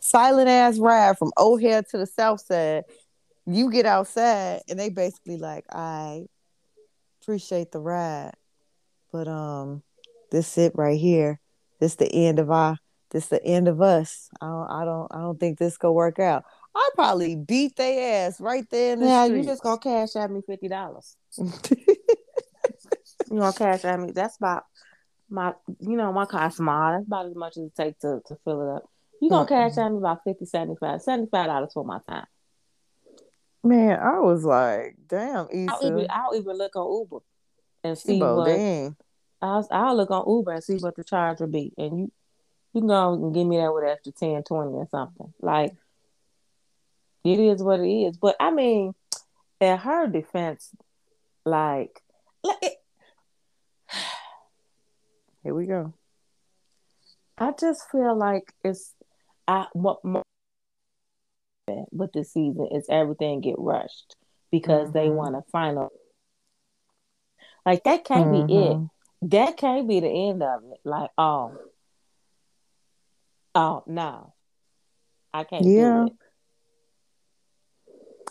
[0.00, 2.84] Silent ass ride from O'Hare to the south side.
[3.46, 6.26] You get outside and they basically like, I
[7.22, 8.34] appreciate the ride.
[9.12, 9.82] But um
[10.30, 11.40] this it right here.
[11.80, 12.76] This the end of our
[13.10, 14.28] this the end of us.
[14.40, 16.44] I don't I don't I don't think this gonna work out.
[16.74, 19.38] I'd probably beat their ass right there in the Yeah, street.
[19.38, 21.16] you just gonna cash at me fifty dollars.
[23.30, 24.10] You gonna cash at me?
[24.12, 24.64] That's about
[25.28, 26.92] my, you know, my car small.
[26.92, 28.84] That's about as much as it takes to, to fill it up.
[29.20, 32.26] You gonna cash at me about 50 75 75 dollars for my time.
[33.62, 36.06] Man, I was like, damn, I'll even, Issa.
[36.10, 37.22] I'll even look on Uber
[37.88, 38.96] and see Ebo, what dang.
[39.40, 42.12] I'll, I'll look on Uber and see what the charge will be, and you
[42.74, 45.32] you can go and give me that with after 10, 20 or something.
[45.40, 45.74] Like
[47.24, 48.16] it is what it is.
[48.16, 48.94] But I mean,
[49.60, 50.70] in her defense,
[51.44, 52.02] like,
[52.44, 52.74] like it,
[55.42, 55.94] Here we go.
[57.38, 58.94] I just feel like it's
[59.46, 60.22] I what my,
[61.90, 64.16] with this season is everything get rushed
[64.50, 65.14] because they Mhm.
[65.14, 65.90] want a final.
[67.66, 68.76] Like that can't be it.
[68.76, 68.90] Mhm.
[69.22, 70.80] That can't be the end of it.
[70.84, 71.58] Like oh,
[73.54, 74.34] oh no,
[75.32, 76.04] I can't Yeah.
[76.04, 76.12] do it.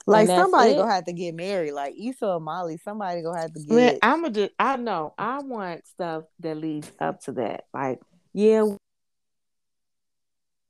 [0.09, 0.78] Like somebody it.
[0.78, 1.73] gonna have to get married.
[1.73, 5.13] Like Issa or Molly, somebody gonna have to get Man, I'm gonna just I know
[5.17, 7.65] I want stuff that leads up to that.
[7.73, 7.99] Like
[8.34, 8.78] yeah, you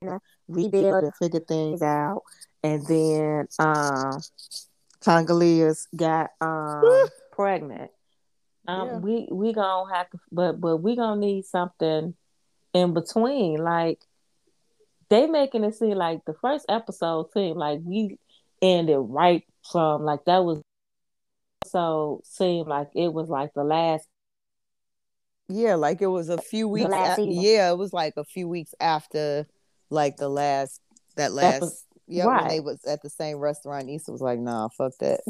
[0.02, 2.22] know, rebuild and figure things out,
[2.64, 4.20] and then um,
[5.96, 7.92] got um pregnant.
[8.68, 8.96] Um, Yeah.
[8.98, 12.14] we we gonna have to, but but we gonna need something
[12.74, 13.56] in between.
[13.64, 14.00] Like
[15.08, 18.18] they making it seem like the first episode seemed like we
[18.60, 20.60] ended right from like that was
[21.64, 24.06] so seemed like it was like the last
[25.48, 26.90] Yeah, like it was a few weeks.
[26.92, 29.46] a- yeah, it was like a few weeks after,
[29.90, 30.80] like the last
[31.16, 31.60] that last.
[31.62, 33.88] was- yeah, when they was at the same restaurant.
[33.90, 35.20] Issa was like, "Nah, fuck that."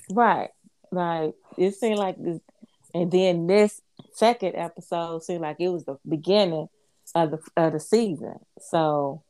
[0.10, 0.48] Right.
[0.92, 2.40] Like it seemed like this
[2.96, 3.82] and then this
[4.14, 6.68] second episode seemed like it was the beginning
[7.14, 8.38] of the of the season.
[8.58, 9.22] So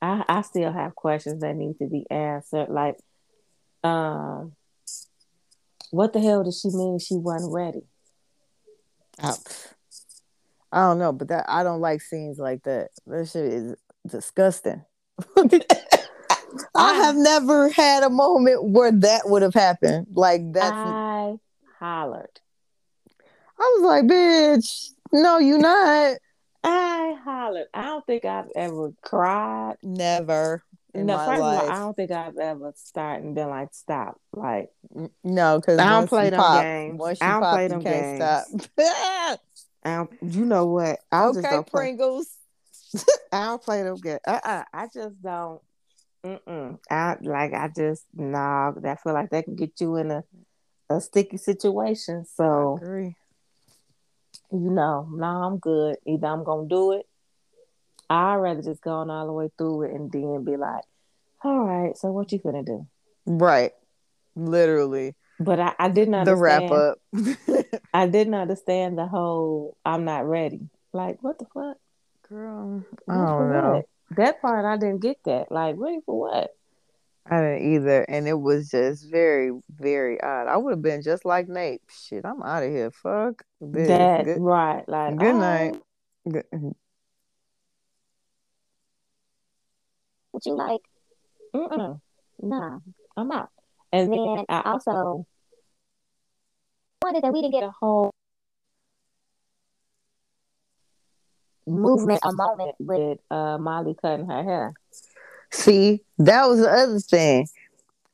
[0.00, 2.70] I I still have questions that need to be answered.
[2.70, 2.96] Like
[3.84, 4.52] um
[5.90, 7.82] what the hell did she mean she wasn't ready?
[9.22, 9.34] I,
[10.72, 12.88] I don't know, but that I don't like scenes like that.
[13.06, 13.76] That shit is
[14.08, 14.82] disgusting.
[16.74, 20.06] I have never had a moment where that would have happened.
[20.14, 21.36] Like that's I
[21.78, 22.40] hollered.
[23.58, 26.16] I was like, bitch, no, you not.
[26.64, 27.68] I hollered.
[27.72, 29.76] I don't think I've ever cried.
[29.82, 30.62] Never
[30.94, 31.62] in no, my first life.
[31.62, 34.20] of all, I don't think I've ever started and been like, stop.
[34.32, 34.70] Like
[35.22, 36.98] no, because I don't once play you them pop, games.
[36.98, 38.68] once I don't pop, play you them can't games.
[38.76, 39.38] stop.
[39.84, 40.98] I don't, you know what?
[41.12, 41.80] I just okay, don't play.
[41.80, 42.28] Pringles.
[43.32, 44.20] I don't play them games.
[44.26, 44.64] Uh-uh.
[44.72, 45.60] I just don't.
[46.24, 46.78] Mm-mm.
[46.90, 47.52] I like.
[47.52, 48.72] I just nah.
[48.84, 50.24] I feel like that can get you in a
[50.90, 52.20] a sticky situation.
[52.20, 53.16] I So agree.
[54.52, 55.96] You know, no, I'm good.
[56.06, 57.06] Either I'm gonna do it.
[58.08, 60.84] I'd rather just go on all the way through it and then be like,
[61.42, 61.96] all right.
[61.96, 62.86] So what you gonna do?
[63.26, 63.72] Right.
[64.34, 65.14] Literally.
[65.38, 66.98] But I, I didn't The wrap up.
[67.94, 69.76] I didn't understand the whole.
[69.84, 70.68] I'm not ready.
[70.92, 71.76] Like what the fuck?
[72.28, 73.72] Girl, I don't know.
[73.76, 74.16] what?
[74.16, 75.50] That part I didn't get that.
[75.50, 76.55] Like ready for what?
[77.30, 78.02] I didn't either.
[78.08, 80.46] And it was just very, very odd.
[80.48, 81.82] I would have been just like Nate.
[81.90, 82.90] Shit, I'm out of here.
[82.90, 83.88] Fuck this.
[83.88, 84.88] That Good, right.
[84.88, 85.72] Like good all night.
[86.26, 86.74] right, good-
[90.32, 90.80] Would you like?
[91.54, 92.00] Mm-mm.
[92.42, 92.78] Nah.
[93.16, 93.50] I'm out.
[93.92, 95.26] And then Then I also
[97.02, 98.10] Wanted that we didn't get get a whole
[101.66, 104.74] movement, a moment with uh, Molly cutting her hair.
[105.52, 107.48] See, that was the other thing.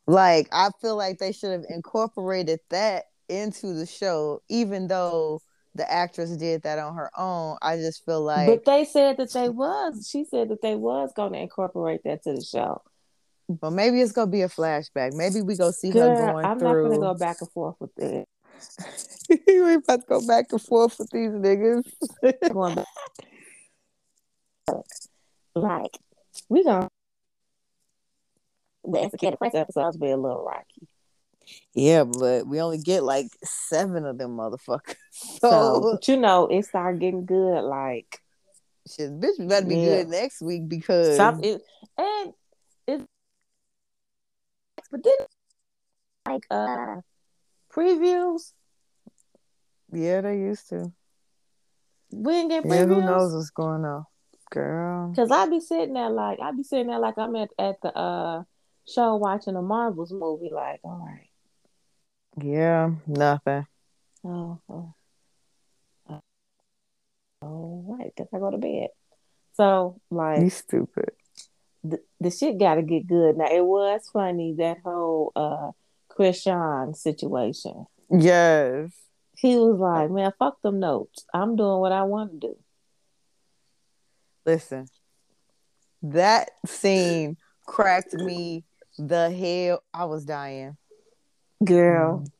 [0.07, 5.41] Like I feel like they should have incorporated that into the show, even though
[5.75, 7.57] the actress did that on her own.
[7.63, 10.09] I just feel like but they said that they was.
[10.11, 12.83] She said that they was going to incorporate that to the show.
[13.49, 15.15] But maybe it's gonna be a flashback.
[15.15, 16.51] Maybe we go see Girl, her going through.
[16.51, 16.69] I'm through.
[16.69, 18.29] not going to go back and forth with it.
[19.49, 21.85] you ain't about to go back and forth with these niggas.
[22.53, 22.87] Going back.
[25.55, 25.99] Like
[26.49, 26.89] we gonna.
[28.85, 30.89] The Insecure Prince episodes be a little rocky.
[31.75, 34.97] yeah, but we only get like seven of them motherfuckers.
[35.13, 37.63] So, So, but you know, it started getting good.
[37.63, 38.21] Like
[38.89, 40.03] shit, bitch, we better be Yeah.
[40.03, 41.63] good next week because Some it,
[41.99, 42.33] and
[42.87, 43.03] it,
[44.91, 45.13] but then
[46.27, 46.97] like uh
[47.73, 48.53] previews.
[49.93, 50.93] yeah, they used to.
[52.11, 52.71] We didn't get previews.
[52.71, 54.07] Yeah, who knows what's going on,
[54.51, 55.11] girl?
[55.11, 57.95] because I be sitting there like I be sitting there like I'm at at the
[57.97, 58.43] uh
[58.89, 60.51] show watching a Marvels movie.
[60.53, 61.29] Like, all right,
[62.45, 63.67] Yeah, nothing.
[64.25, 64.95] oh, oh,
[66.09, 66.21] oh,
[67.43, 68.89] all right, guess I go to bed.
[69.55, 71.11] So like You stupid.
[71.85, 73.37] the, the shit got to get good.
[73.37, 75.71] Now it was funny that whole uh
[76.11, 77.87] Krishan situation.
[78.11, 78.93] Yes.
[79.37, 81.25] He was like, "Man, fuck them notes.
[81.35, 82.57] I'm doing what I want to do."
[84.47, 84.87] Listen,
[86.03, 88.65] that scene cracked me
[88.99, 89.83] the hell.
[89.93, 90.77] I was dying,
[91.65, 92.31] Girl, mm.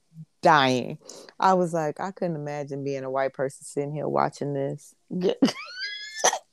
[0.43, 0.99] dying.
[1.39, 4.95] I was like, I couldn't imagine being a white person sitting here watching this.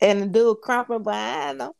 [0.01, 1.71] and the dude crumping behind them.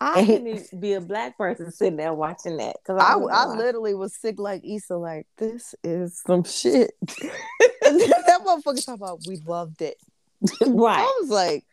[0.00, 3.94] I couldn't be a black person sitting there watching that because I, I, I literally
[3.94, 6.90] was sick like Issa, like, this is some shit.
[7.82, 9.96] that motherfucker talking about we loved it.
[10.60, 10.98] right.
[10.98, 11.64] I was like,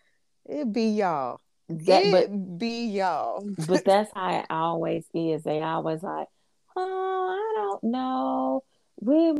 [0.45, 1.39] it be y'all.
[1.69, 3.45] That, it but be y'all.
[3.67, 5.43] but that's how it always is.
[5.43, 6.27] They always like,
[6.75, 8.63] oh, I don't know.
[8.99, 9.35] We'll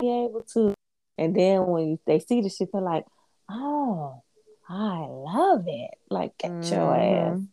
[0.00, 0.74] be able to.
[1.18, 3.04] And then when you, they see the shit, they're like,
[3.50, 4.22] oh,
[4.68, 5.90] I love it.
[6.10, 7.48] Like, get your ass Mhm.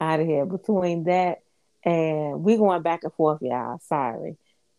[0.00, 0.46] out of here.
[0.46, 1.42] Between that
[1.84, 3.78] and we going back and forth, y'all.
[3.78, 4.36] Sorry.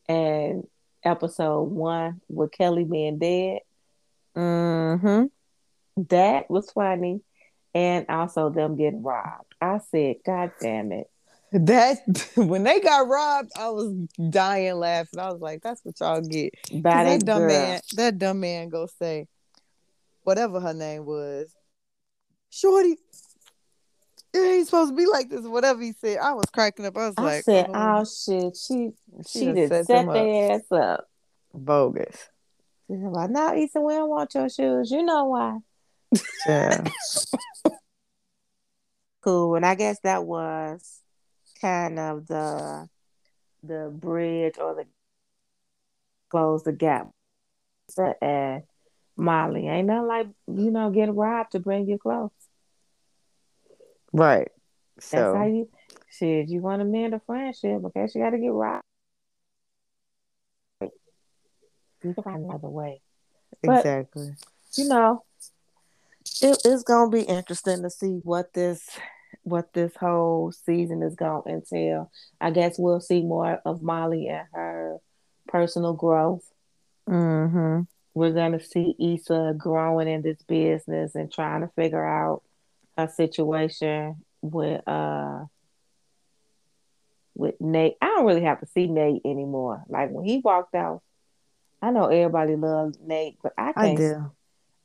[0.07, 0.67] And
[1.03, 3.59] episode one with Kelli being dead,
[4.35, 5.25] Mm-hmm.
[6.09, 7.21] that was funny.
[7.74, 9.55] And also them getting robbed.
[9.61, 11.09] I said, God damn it.
[11.53, 11.97] That
[12.36, 13.93] when they got robbed, I was
[14.30, 15.19] dying laughing.
[15.19, 17.47] I was like, "That's what y'all get." By that that dumb girl.
[17.47, 19.28] man, that dumb man, go say,
[20.24, 21.53] whatever her name was,
[22.49, 22.97] Shorty.
[24.34, 25.45] It ain't supposed to be like this.
[25.45, 26.95] Whatever he said, I was cracking up.
[26.95, 28.91] I was I like, said, oh, oh shit, she
[29.28, 30.13] she she did set up.
[30.13, 31.09] their ass up.
[31.53, 32.30] bogus."
[32.88, 34.91] Like, no, Ethan, we don't want your shoes.
[34.91, 35.59] You know why?
[36.47, 36.84] Yeah,
[39.22, 39.55] Cool.
[39.55, 40.99] And I guess that was
[41.62, 42.89] kind of the
[43.64, 44.86] the bridge or the
[46.30, 47.12] close the gap.
[48.22, 48.64] And
[49.16, 52.32] Molly, ain't nothing like you know getting robbed to bring you close.
[54.12, 54.49] right.
[54.97, 55.70] That's how So you
[56.09, 56.49] shit.
[56.49, 58.07] You want to mend a friendship, okay?
[58.12, 58.84] she got to get robbed.
[60.82, 63.01] You can find another way.
[63.62, 64.34] but- exactly.
[64.76, 65.24] you know,
[66.41, 68.87] it, it's gonna be interesting to see what this
[69.43, 72.11] what this whole season is gonna entail.
[72.39, 74.97] I guess we'll see more of Molly and her
[75.47, 76.43] personal growth.
[77.09, 77.81] Mm-hmm.
[78.13, 82.43] We're gonna see Issa growing in this business and trying to figure out
[82.97, 85.45] her situation with uh
[87.35, 87.95] with Nate.
[88.01, 89.83] I don't really have to see Nate anymore.
[89.87, 91.01] Like when he walked out,
[91.81, 94.31] I know everybody loves Nate, but I I can't do.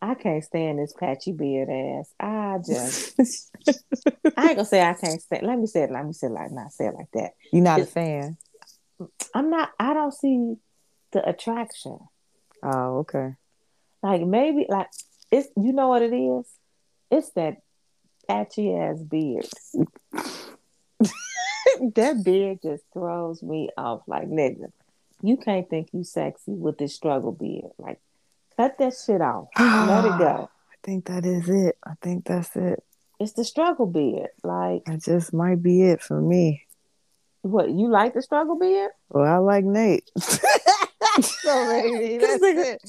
[0.06, 2.14] I can't stand this patchy beard ass.
[2.20, 3.50] I just
[4.36, 5.44] I ain't gonna say I can't stand.
[5.44, 5.90] Let me say it.
[5.90, 7.32] Let me say it like not say it like that.
[7.52, 8.36] You're not a fan.
[9.34, 9.70] I'm not.
[9.80, 10.54] I don't see
[11.12, 11.98] the attraction.
[12.62, 13.34] Oh, okay.
[14.00, 14.90] Like maybe like
[15.32, 15.48] it's.
[15.56, 16.46] You know what it is?
[17.10, 17.56] It's that
[18.28, 19.48] patchy ass beard.
[21.94, 24.02] that beard just throws me off.
[24.06, 24.70] Like nigga,
[25.20, 27.72] you can't think you sexy with this struggle beard.
[27.76, 27.98] Like
[28.56, 29.48] cut that shit off.
[29.58, 30.48] Let it go.
[30.72, 31.76] I think that is it.
[31.84, 32.82] I think that's it.
[33.18, 34.28] It's the struggle beard.
[34.44, 36.62] Like That just might be it for me.
[37.42, 37.70] what?
[37.70, 38.90] You like the struggle beard?
[39.08, 40.10] Well, I like Nate.
[40.18, 42.82] so maybe that's nigga- it.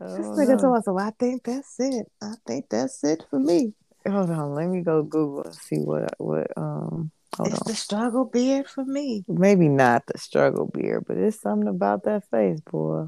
[0.00, 2.06] This don't nigga told us, I think that's it.
[2.20, 3.72] I think that's it for me.
[4.08, 7.10] Hold on, let me go Google and see what what um.
[7.36, 7.68] Hold it's on.
[7.68, 9.24] the struggle beard for me.
[9.28, 13.06] Maybe not the struggle beard, but it's something about that face, boy.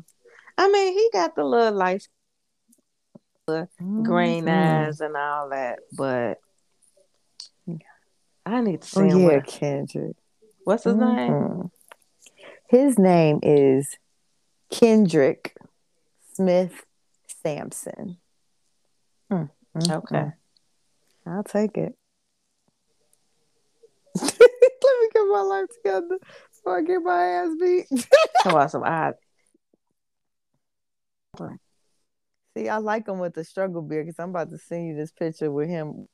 [0.56, 2.06] I mean, he got the little light
[4.02, 4.48] green Mhm.
[4.86, 6.38] eyes and all that, but
[8.46, 10.16] I need to see Oh him yeah, with- Kendrick.
[10.64, 11.32] What's his name?
[11.32, 11.70] Mhm.
[12.68, 13.96] His name is
[14.70, 15.56] Kendrick
[16.34, 16.84] Smith
[17.42, 18.18] Sampson.
[19.30, 20.16] Mm, mm, Okay.
[20.16, 20.34] mm.
[21.26, 21.96] I'll take it.
[24.20, 24.30] Let
[25.00, 26.18] me get my life together
[26.52, 27.88] before I get my ass beat.
[28.42, 28.84] Talk about some
[32.56, 35.10] See, I like him with the struggle beard because I'm about to send you this
[35.12, 36.06] picture with him.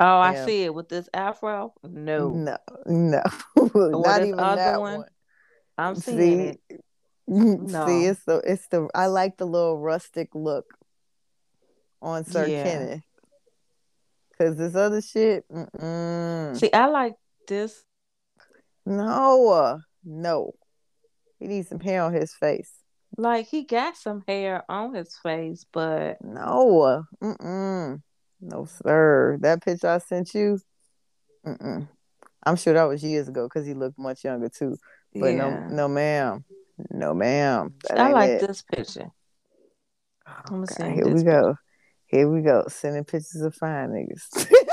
[0.00, 0.44] Oh, I Yeah.
[0.46, 1.74] see it with this afro.
[1.82, 3.22] No, No, no,
[3.74, 4.98] not even other that one?
[4.98, 5.08] one.
[5.76, 6.60] I'm See, seeing it.
[7.30, 7.84] No.
[7.84, 10.64] See, it's the it's the I like the little rustic look
[12.00, 12.62] on Sir Yeah.
[12.62, 13.02] Kenneth.
[14.38, 16.56] Cause this other shit, mm-mm.
[16.56, 17.84] See, I like this.
[18.86, 20.52] no, no,
[21.38, 22.72] he needs some hair on his face.
[23.16, 28.02] Like he got some hair on his face, but No, mm-mm.
[28.40, 29.38] no, sir.
[29.40, 30.60] That picture I sent you,
[31.46, 31.88] mm-mm.
[32.44, 34.76] I'm sure that was years ago because he looked much younger too.
[35.14, 35.36] But yeah.
[35.36, 36.44] no, no, ma'am,
[36.90, 37.74] no, ma'am.
[37.88, 38.46] That I like it.
[38.46, 39.10] this picture.
[40.26, 41.54] I'm God, seeing here we this go.
[42.06, 42.64] Here we go.
[42.68, 44.48] Sending pictures of fine niggas.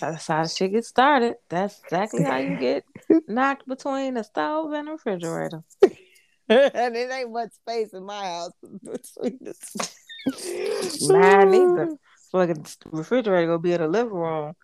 [0.00, 1.36] That's how shit get started.
[1.48, 2.84] That's exactly how you get
[3.28, 5.62] knocked between a stove and a refrigerator.
[6.74, 9.54] and it ain't much space in my house between the
[11.08, 11.96] Mine neither.
[12.30, 14.54] Fucking refrigerator gonna be in the living room.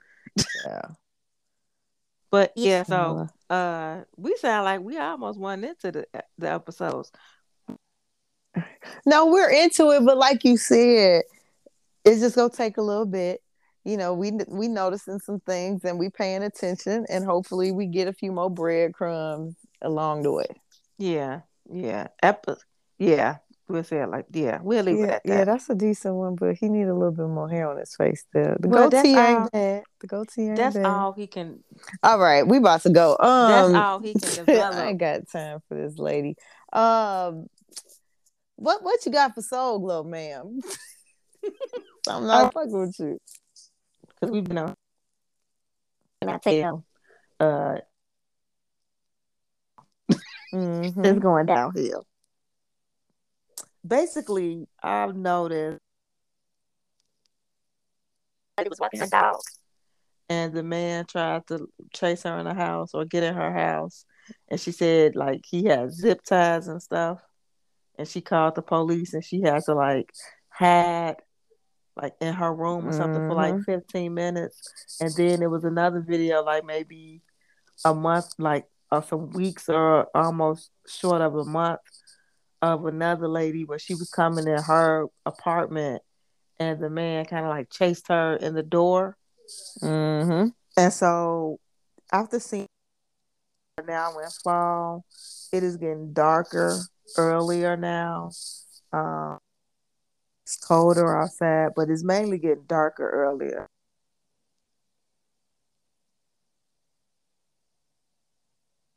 [0.65, 0.83] Yeah.
[2.31, 7.11] But yeah, so uh, we sound like we almost went into the the episodes.
[9.07, 11.23] No, we're into it, but like you said,
[12.05, 13.43] it's just gonna take a little bit.
[13.85, 18.09] You know, we we noticing some things and we paying attention, and hopefully we get
[18.09, 20.47] a few more breadcrumbs along the way.
[20.99, 21.41] Yeah,
[21.73, 22.53] yeah, Epi-
[22.99, 23.37] yeah.
[23.69, 24.61] We'll say it like yeah.
[24.63, 25.29] We'll leave it at that.
[25.29, 27.95] yeah, that's a decent one, but he need a little bit more hair on his
[27.95, 28.25] face.
[28.31, 29.83] Still, the Well, that's goatee all- ain't bad.
[30.01, 30.87] The goatee ain't That's bad.
[30.87, 31.63] all he can.
[32.03, 33.17] All right, we about to go.
[33.21, 34.75] Um, That's all he can develop.
[34.75, 36.37] I ain't got time for this lady.
[36.73, 37.47] Um,
[38.57, 40.61] what what you got for Soul Glow, ma'am?
[42.09, 43.19] I'm not fucking with you.
[44.15, 44.75] Because we've been on
[46.23, 46.85] And I tell
[47.39, 47.77] uh,
[50.53, 51.05] Mhm.
[51.05, 52.07] it's going downhill.
[53.87, 55.81] Basically, I've noticed,
[58.57, 59.37] that he was walking a dog.
[60.29, 64.05] and the man tried to chase her in the house or get in her house,
[64.49, 67.21] and she said like he had zip ties and stuff,
[67.99, 70.11] and she called the police, and she had to like
[70.51, 71.17] hide
[71.97, 76.01] like in her room or something for like 15 minutes, and then there was another
[76.01, 77.23] video like maybe
[77.85, 81.81] a month, like or some weeks or almost short of a month
[82.63, 86.03] of another lady where she was coming in her apartment
[86.59, 89.17] and the man kind of like chased her in the door.
[89.81, 90.53] Mhm.
[90.77, 91.59] And so
[92.13, 92.67] after seeing
[93.87, 95.05] now in fall,
[95.53, 96.81] it is getting darker
[97.17, 98.31] earlier now.
[98.93, 99.39] Um,
[100.45, 103.69] it's colder outside, but it's mainly getting darker earlier.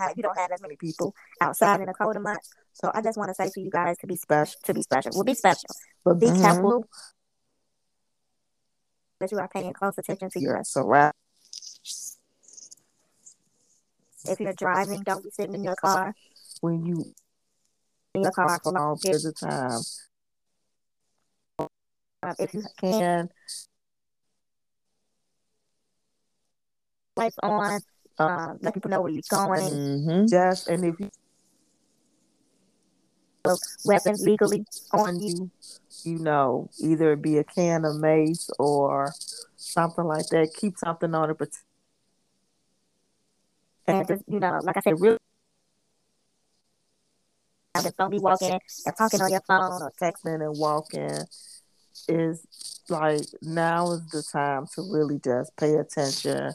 [0.07, 2.49] Like, you don't have as many people outside in the colder months.
[2.73, 5.11] So I just want to say to you guys to be special, to be special.
[5.13, 5.69] we'll be special,
[6.03, 6.41] but be Mhm.
[6.41, 6.85] careful
[9.19, 10.55] that you are paying close attention to your.
[10.55, 11.13] Your surround.
[14.25, 16.15] If you're driving, don't be sitting in your car.
[16.61, 17.13] When you
[18.13, 19.81] In your car for long periods of time,
[22.37, 23.29] if you can
[27.15, 27.81] lights on,
[28.19, 29.61] uh, let people know where you're going.
[29.61, 30.27] Mm-hmm.
[30.27, 31.09] just and if you
[33.85, 35.49] Weapons legally on you,
[36.03, 39.11] you know, either it be a can of mace or
[39.55, 40.53] something like that.
[40.55, 41.49] Keep something on it, but
[43.87, 45.17] and just you know, like I said, really
[47.81, 51.17] just don't be walking and talking on your phone or texting and walking
[52.07, 52.45] is
[52.89, 56.51] like now is the time to really just pay attention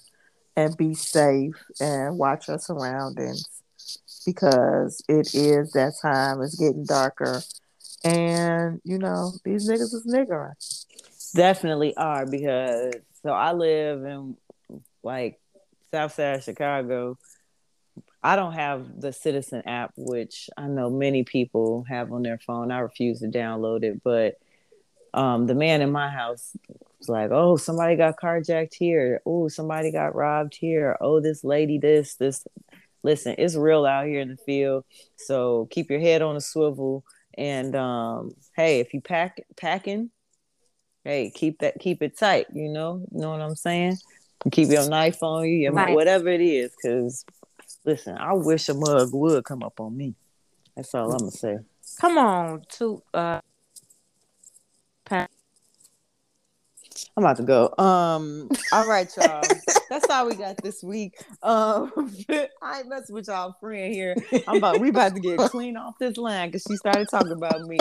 [0.56, 3.44] and be safe and watch your surroundings
[4.24, 6.42] because it is that time.
[6.42, 7.42] It's getting darker.
[8.04, 10.54] And you know, these niggas is niggering.
[11.34, 14.36] Definitely are because so I live in
[15.02, 15.40] like
[15.92, 17.18] South Side of Chicago.
[18.22, 22.72] I don't have the Citizen app, which I know many people have on their phone.
[22.72, 24.38] I refuse to download it, but
[25.16, 26.56] um, the man in my house
[26.98, 29.20] was like, "Oh, somebody got carjacked here.
[29.26, 30.96] Oh, somebody got robbed here.
[31.00, 32.46] Oh, this lady, this, this."
[33.02, 34.84] Listen, it's real out here in the field,
[35.16, 37.04] so keep your head on a swivel.
[37.38, 40.10] And um, hey, if you pack packing,
[41.04, 42.46] hey, keep that keep it tight.
[42.52, 43.98] You know, you know what I'm saying.
[44.50, 45.94] Keep your knife on you, your, Right.
[45.94, 47.24] whatever it is, because
[47.86, 50.16] Listen, I wish a mug would come up on me.
[50.74, 51.58] That's all I'm gonna say.
[52.00, 53.40] Come on, to uh,
[57.16, 57.74] I'm about to go.
[57.78, 59.42] Um, all right, y'all.
[59.90, 61.16] That's all we got this week.
[61.42, 61.92] Um,
[62.30, 64.16] I ain't messing with y'all friend here.
[64.48, 67.62] I'm about we about to get clean off this line because she started talking about
[67.62, 67.78] me.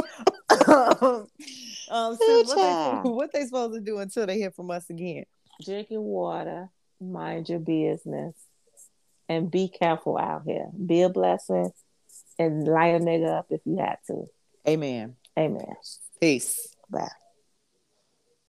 [0.68, 5.26] um, sis, what, they, what they supposed to do until they hear from us again?
[5.64, 6.70] drink your water,
[7.00, 8.36] mind your business,
[9.30, 10.68] and be careful out here.
[10.86, 11.72] Be a blessing
[12.38, 14.26] and light a nigga up if you had to.
[14.68, 15.16] Amen.
[15.38, 15.76] Amen.
[16.20, 16.76] Peace.
[16.90, 17.10] Bye.